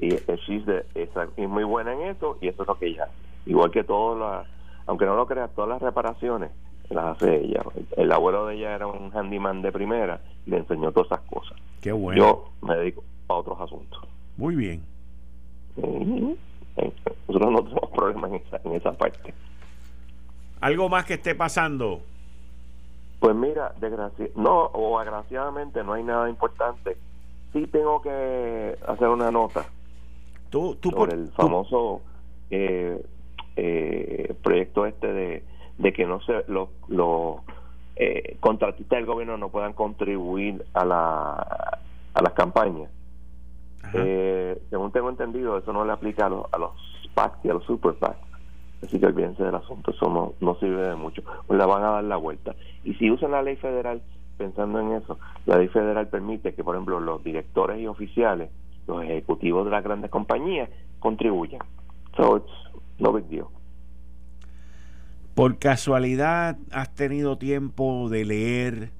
[0.00, 3.08] Y es de, es, muy buena en eso y eso es lo que ella
[3.46, 4.46] Igual que todas las,
[4.86, 6.50] aunque no lo creas, todas las reparaciones
[6.90, 7.62] las hace ella.
[7.96, 11.58] El abuelo de ella era un handyman de primera y le enseñó todas esas cosas.
[11.80, 12.18] Qué bueno.
[12.18, 14.00] Yo me dedico a otros asuntos.
[14.36, 14.82] Muy bien.
[15.76, 19.34] Nosotros no tenemos problemas en esa, en esa parte.
[20.60, 22.00] ¿Algo más que esté pasando?
[23.20, 23.74] Pues mira,
[24.36, 26.96] no, o agraciadamente no hay nada importante.
[27.52, 29.66] Sí tengo que hacer una nota
[30.50, 32.00] tú, tú por el famoso
[32.50, 33.04] eh,
[33.56, 35.42] eh, proyecto este de
[35.78, 36.68] de que no se los
[37.96, 41.78] eh, contratistas del gobierno no puedan contribuir a la
[42.14, 42.88] a las campañas
[43.94, 46.70] eh, según tengo entendido eso no le aplica a los, a los
[47.14, 48.16] PAC y a los super PAC.
[48.84, 51.22] Así que olvídense del asunto eso no, no sirve de mucho.
[51.48, 52.54] Pues la van a dar la vuelta.
[52.84, 54.00] Y si usan la ley federal
[54.36, 58.50] pensando en eso la ley federal permite que por ejemplo los directores y oficiales
[58.86, 60.70] los ejecutivos de las grandes compañías
[61.00, 61.62] contribuyan.
[62.16, 63.48] So it's no big deal
[65.38, 68.90] ¿Por casualidad has tenido tiempo de leer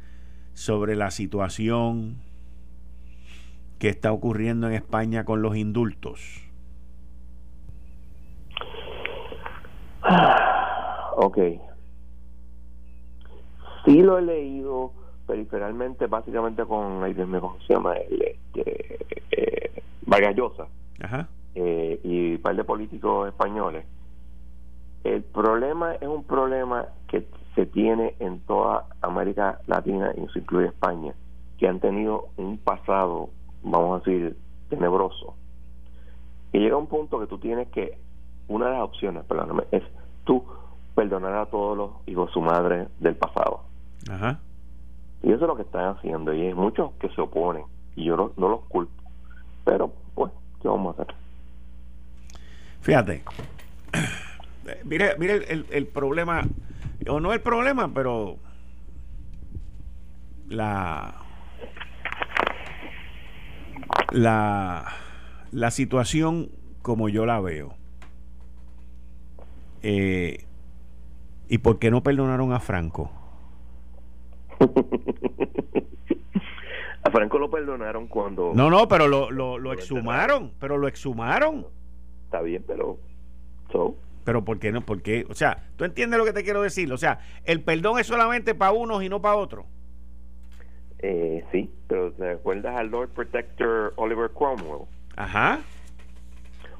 [0.55, 2.18] sobre la situación
[3.80, 6.49] que está ocurriendo en España con los indultos?
[11.16, 11.39] Ok.
[13.84, 14.93] Sí lo he leído
[15.26, 17.01] periferalmente, básicamente con,
[17.41, 17.95] ¿cómo se llama?
[17.95, 18.99] El, este,
[19.32, 19.82] eh,
[21.03, 21.26] Ajá.
[21.57, 23.84] Eh, y un par de políticos españoles
[25.05, 30.68] el problema es un problema que se tiene en toda América Latina, y eso incluye
[30.68, 31.12] España,
[31.59, 33.30] que han tenido un pasado,
[33.62, 34.36] vamos a decir,
[34.68, 35.34] tenebroso
[36.53, 37.99] Y llega un punto que tú tienes que,
[38.49, 39.82] una de las opciones, perdóname, es
[40.24, 40.44] tú
[40.94, 43.61] perdonar a todos los hijos de su madre del pasado.
[44.11, 44.40] Ajá.
[45.22, 46.32] Y eso es lo que están haciendo.
[46.32, 47.64] Y hay muchos que se oponen.
[47.96, 48.92] Y yo no, no los culpo.
[49.64, 50.32] Pero, pues,
[50.62, 51.14] ¿qué vamos a hacer?
[52.80, 53.22] Fíjate.
[54.84, 56.42] Mire, mire el, el problema,
[57.08, 58.36] o no el problema, pero
[60.48, 61.14] la
[64.12, 64.86] la,
[65.52, 66.50] la situación
[66.82, 67.74] como yo la veo.
[69.82, 70.44] Eh,
[71.48, 73.10] ¿Y por qué no perdonaron a Franco?
[77.02, 78.52] a Franco lo perdonaron cuando...
[78.54, 81.66] No, no, pero lo, lo, exhumaron, pero lo exhumaron.
[82.24, 82.98] Está bien, pero...
[84.28, 84.82] Pero ¿por qué no?
[84.82, 86.92] Porque, o sea, ¿tú entiendes lo que te quiero decir?
[86.92, 89.64] O sea, el perdón es solamente para unos y no para otros.
[90.98, 94.86] Eh, sí, pero ¿te acuerdas al Lord Protector Oliver Cromwell?
[95.16, 95.60] Ajá.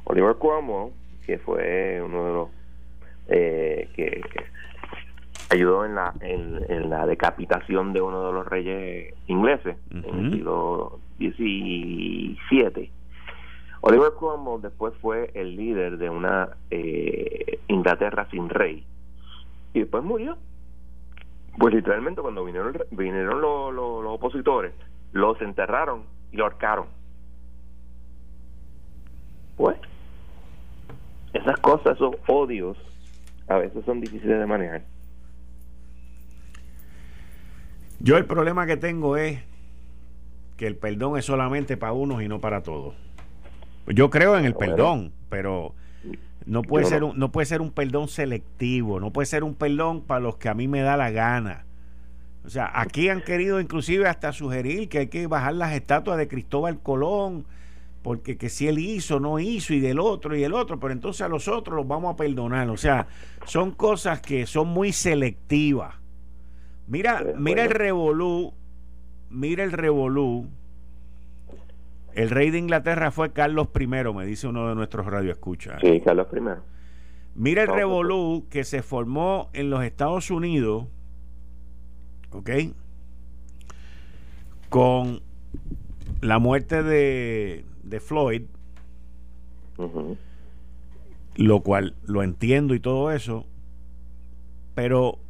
[0.05, 0.93] Oliver Cromwell,
[1.25, 2.49] que fue uno de los
[3.29, 4.21] eh, que,
[5.49, 11.01] ayudó en la en, la decapitación de uno de los reyes ingleses en el siglo
[11.19, 12.93] XVII.
[13.81, 18.85] Oliver Cromwell después fue el líder de una eh, Inglaterra sin rey
[19.73, 20.37] y después murió
[21.59, 24.73] pues literalmente cuando vinieron, vinieron los, los, opositores,
[25.13, 26.87] los enterraron y lo ahorcaron.
[29.57, 29.77] Pues,
[31.33, 32.77] esas cosas, esos odios,
[33.49, 34.83] a veces son difíciles de manejar.
[37.99, 39.43] Yo el problema que tengo es
[40.57, 42.95] que el perdón es solamente para unos y no para todos.
[43.95, 45.75] Yo creo en el perdón, pero
[46.47, 50.03] no puede, ser Un, no puede ser un perdón selectivo, no puede ser un perdón
[50.03, 51.65] para los que a mí me da la gana.
[52.45, 56.29] O sea, aquí han querido inclusive hasta sugerir que hay que bajar las estatuas de
[56.29, 57.45] Cristóbal Colón,
[58.03, 61.21] porque que si él hizo, no hizo, y del otro y el otro, pero entonces
[61.23, 62.71] a los otros los vamos a perdonar.
[62.71, 63.07] O sea,
[63.45, 65.97] son cosas que son muy selectivas.
[66.87, 68.55] Mira, mira el revolú,
[69.29, 70.49] mira el revolú
[72.19, 75.81] el rey de Inglaterra fue Carlos I, me dice uno de nuestros radioescuchas.
[75.81, 76.41] Sí, Carlos I.
[77.37, 80.89] Mira el revolú que se formó en los Estados Unidos,
[82.33, 82.51] ¿ok?
[84.69, 85.23] Con
[86.21, 88.43] la muerte de, de Floyd,
[91.37, 93.47] lo cual lo entiendo y todo eso,
[94.75, 95.21] pero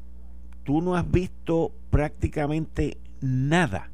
[0.64, 3.90] tú no has visto prácticamente nada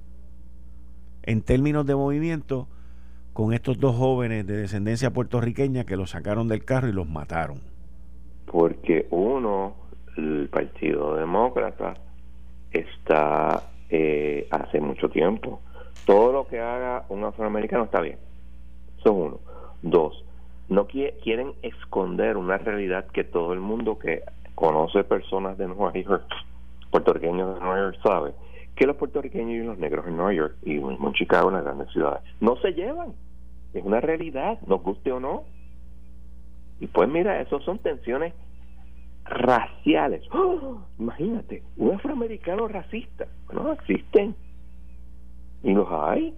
[1.25, 2.69] en términos de movimiento
[3.35, 7.61] con estos dos jóvenes de descendencia puertorriqueña que los sacaron del carro y los mataron?
[8.47, 9.75] Porque uno,
[10.17, 11.95] el Partido Demócrata,
[12.71, 15.61] está eh, hace mucho tiempo.
[16.07, 18.19] Todo lo que haga un afroamericano está bien.
[19.03, 19.41] Son uno.
[19.83, 20.25] Dos,
[20.69, 24.23] no quieren esconder una realidad que todo el mundo que
[24.55, 26.25] conoce personas de Nueva York,
[26.91, 28.33] puertorriqueños de Nueva York, sabe
[28.77, 31.91] que los puertorriqueños y los negros en Nueva York y en Chicago, en las grandes
[31.93, 33.13] ciudades, no se llevan.
[33.73, 35.45] Es una realidad, nos guste o no.
[36.81, 38.35] Y pues mira, eso son tensiones
[39.25, 40.23] raciales.
[40.33, 40.81] ¡Oh!
[40.99, 43.27] Imagínate, un afroamericano racista.
[43.53, 44.35] No existen.
[45.63, 46.35] Y los hay.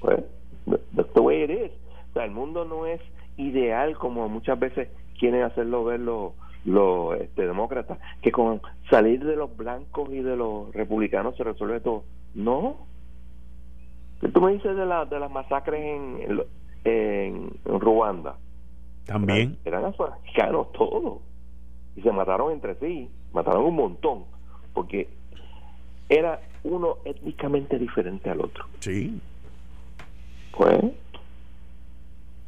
[0.00, 0.24] Pues,
[0.94, 1.72] that's the it is.
[2.10, 3.00] O sea, el mundo no es
[3.36, 6.32] ideal como muchas veces quieren hacerlo ver los,
[6.64, 11.80] los este, demócratas, que con salir de los blancos y de los republicanos se resuelve
[11.80, 12.04] todo.
[12.34, 12.86] No,
[14.22, 16.44] ¿Qué tú me dices de, la, de las masacres en,
[16.84, 18.36] en, Ruanda?
[19.04, 19.58] También.
[19.64, 21.18] Eran, africanos todos.
[21.96, 23.10] Y se mataron entre sí.
[23.32, 24.24] Mataron un montón.
[24.72, 25.08] Porque
[26.08, 28.64] era uno étnicamente diferente al otro.
[28.78, 29.20] Sí.
[30.56, 30.84] Pues.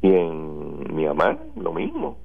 [0.01, 2.17] Y en Myanmar, lo mismo.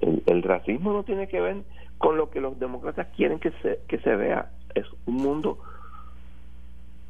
[0.00, 1.62] El, racismo no tiene que ver
[1.98, 4.50] con lo que los demócratas quieren que se, que se vea.
[4.74, 5.58] Es un mundo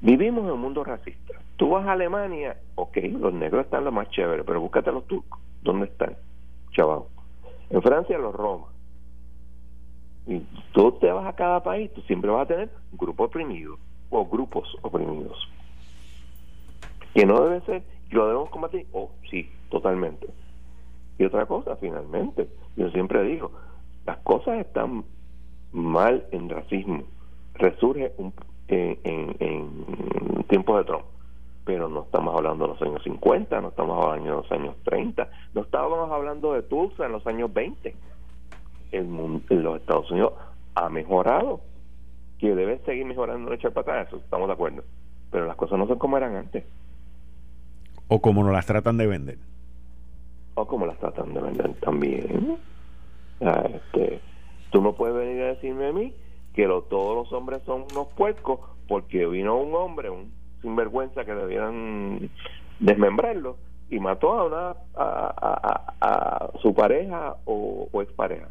[0.00, 1.34] Vivimos en un mundo racista.
[1.56, 5.06] Tú vas a Alemania, ok, los negros están lo más chévere, pero búscate a los
[5.06, 5.40] turcos.
[5.62, 6.16] ¿Dónde están?
[6.72, 7.04] Chaval.
[7.70, 8.68] En Francia, los romas.
[10.26, 10.40] Y
[10.72, 13.78] tú te vas a cada país, tú siempre vas a tener un grupo oprimido
[14.10, 15.48] o grupos oprimidos.
[17.14, 18.86] Que no debe ser, lo debemos combatir.
[18.92, 20.26] Oh, sí, totalmente.
[21.18, 23.50] Y otra cosa, finalmente, yo siempre digo,
[24.04, 25.04] las cosas están
[25.72, 27.04] mal en racismo.
[27.54, 28.32] Resurge un,
[28.68, 31.04] en, en, en tiempos de Trump.
[31.64, 35.28] Pero no estamos hablando de los años 50, no estamos hablando de los años 30,
[35.52, 37.94] no estábamos hablando de Tulsa en los años 20.
[38.92, 40.34] El mundo, los Estados Unidos
[40.76, 41.60] ha mejorado,
[42.38, 44.84] que debe seguir mejorando, no echar para atrás, eso estamos de acuerdo.
[45.32, 46.64] Pero las cosas no son como eran antes.
[48.06, 49.38] O como nos las tratan de vender.
[50.56, 52.58] O como las tratan de vender también.
[53.40, 54.20] Este,
[54.70, 56.12] tú no puedes venir a decirme a mí
[56.54, 60.32] que todos los hombres son unos puercos porque vino un hombre, un
[60.62, 62.30] sinvergüenza que debieran
[62.80, 63.58] desmembrarlo
[63.90, 68.48] y mató a una a, su pareja o, o, expareja.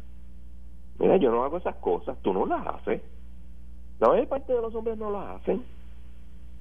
[1.00, 3.02] Mira, yo no hago esas cosas, tú no las haces.
[3.98, 5.64] La mayor parte de los hombres no las hacen.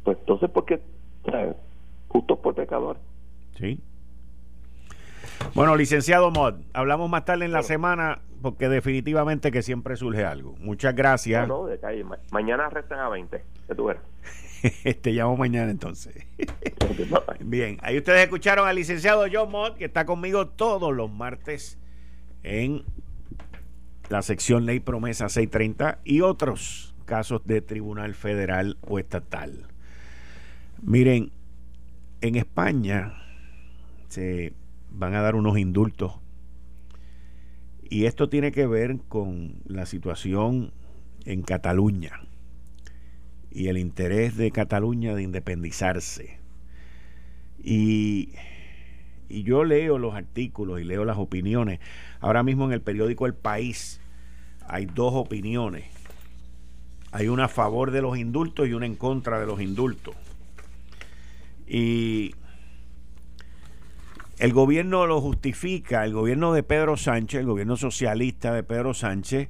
[0.03, 0.81] Pues entonces, ¿por qué?
[2.07, 3.01] Justos por pecadores.
[3.57, 3.79] Sí.
[5.53, 10.55] Bueno, licenciado Mod, hablamos más tarde en la semana porque definitivamente que siempre surge algo.
[10.59, 11.47] Muchas gracias.
[11.47, 11.79] No, de
[12.31, 14.03] mañana restan a 20, que tú verás.
[15.01, 16.25] Te llamo mañana entonces.
[17.39, 21.77] Bien, ahí ustedes escucharon al licenciado John Mott, que está conmigo todos los martes
[22.43, 22.83] en
[24.09, 29.67] la sección Ley Promesa 630 y otros casos de tribunal federal o estatal.
[30.81, 31.31] Miren,
[32.21, 33.13] en España
[34.09, 34.53] se
[34.97, 36.13] van a dar unos indultos
[37.89, 40.71] y esto tiene que ver con la situación
[41.25, 42.21] en Cataluña
[43.51, 46.39] y el interés de Cataluña de independizarse.
[47.63, 48.33] Y,
[49.29, 51.79] y, yo leo los artículos y leo las opiniones.
[52.19, 54.01] Ahora mismo en el periódico El País
[54.67, 55.85] hay dos opiniones.
[57.11, 60.15] Hay una a favor de los indultos y una en contra de los indultos.
[61.67, 62.35] Y
[64.38, 69.49] el gobierno lo justifica, el gobierno de Pedro Sánchez, el gobierno socialista de Pedro Sánchez,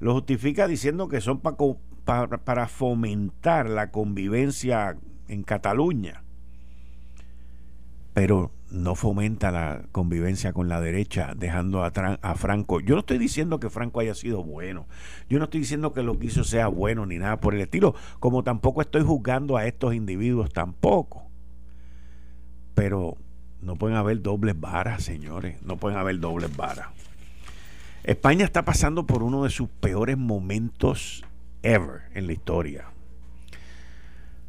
[0.00, 1.56] lo justifica diciendo que son para
[2.04, 4.96] para, fomentar la convivencia
[5.28, 6.22] en Cataluña,
[8.12, 12.80] pero no fomenta la convivencia con la derecha, dejando a, a, Franco.
[12.80, 14.86] Yo no estoy diciendo que Franco haya sido bueno,
[15.28, 17.94] yo no estoy diciendo que lo que hizo sea bueno ni nada por el estilo,
[18.20, 21.30] como tampoco estoy juzgando a estos individuos tampoco.
[22.74, 23.16] Pero
[23.64, 26.88] no pueden haber dobles varas, señores, no pueden haber dobles varas.
[28.04, 31.24] España está pasando por uno de sus peores momentos
[31.62, 32.84] ever en la historia.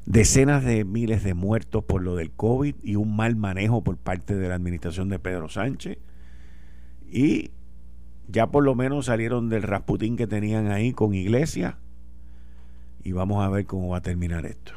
[0.05, 4.35] Decenas de miles de muertos por lo del COVID y un mal manejo por parte
[4.35, 5.97] de la administración de Pedro Sánchez.
[7.09, 7.51] Y
[8.27, 11.77] ya por lo menos salieron del Rasputín que tenían ahí con Iglesia.
[13.03, 14.73] Y vamos a ver cómo va a terminar esto.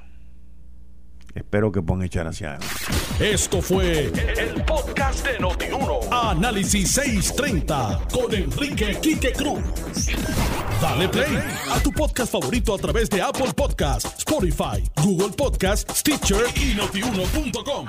[1.39, 2.75] Espero que puedan echar hacia adelante.
[3.21, 6.01] Esto fue el, podcast de Notiuno.
[6.11, 9.61] Análisis 630 con Enrique Quique Cruz.
[10.83, 11.39] Dale play
[11.71, 17.87] a tu podcast favorito a través de Apple Podcasts, Spotify, Google Podcasts, Stitcher y notiuno.com.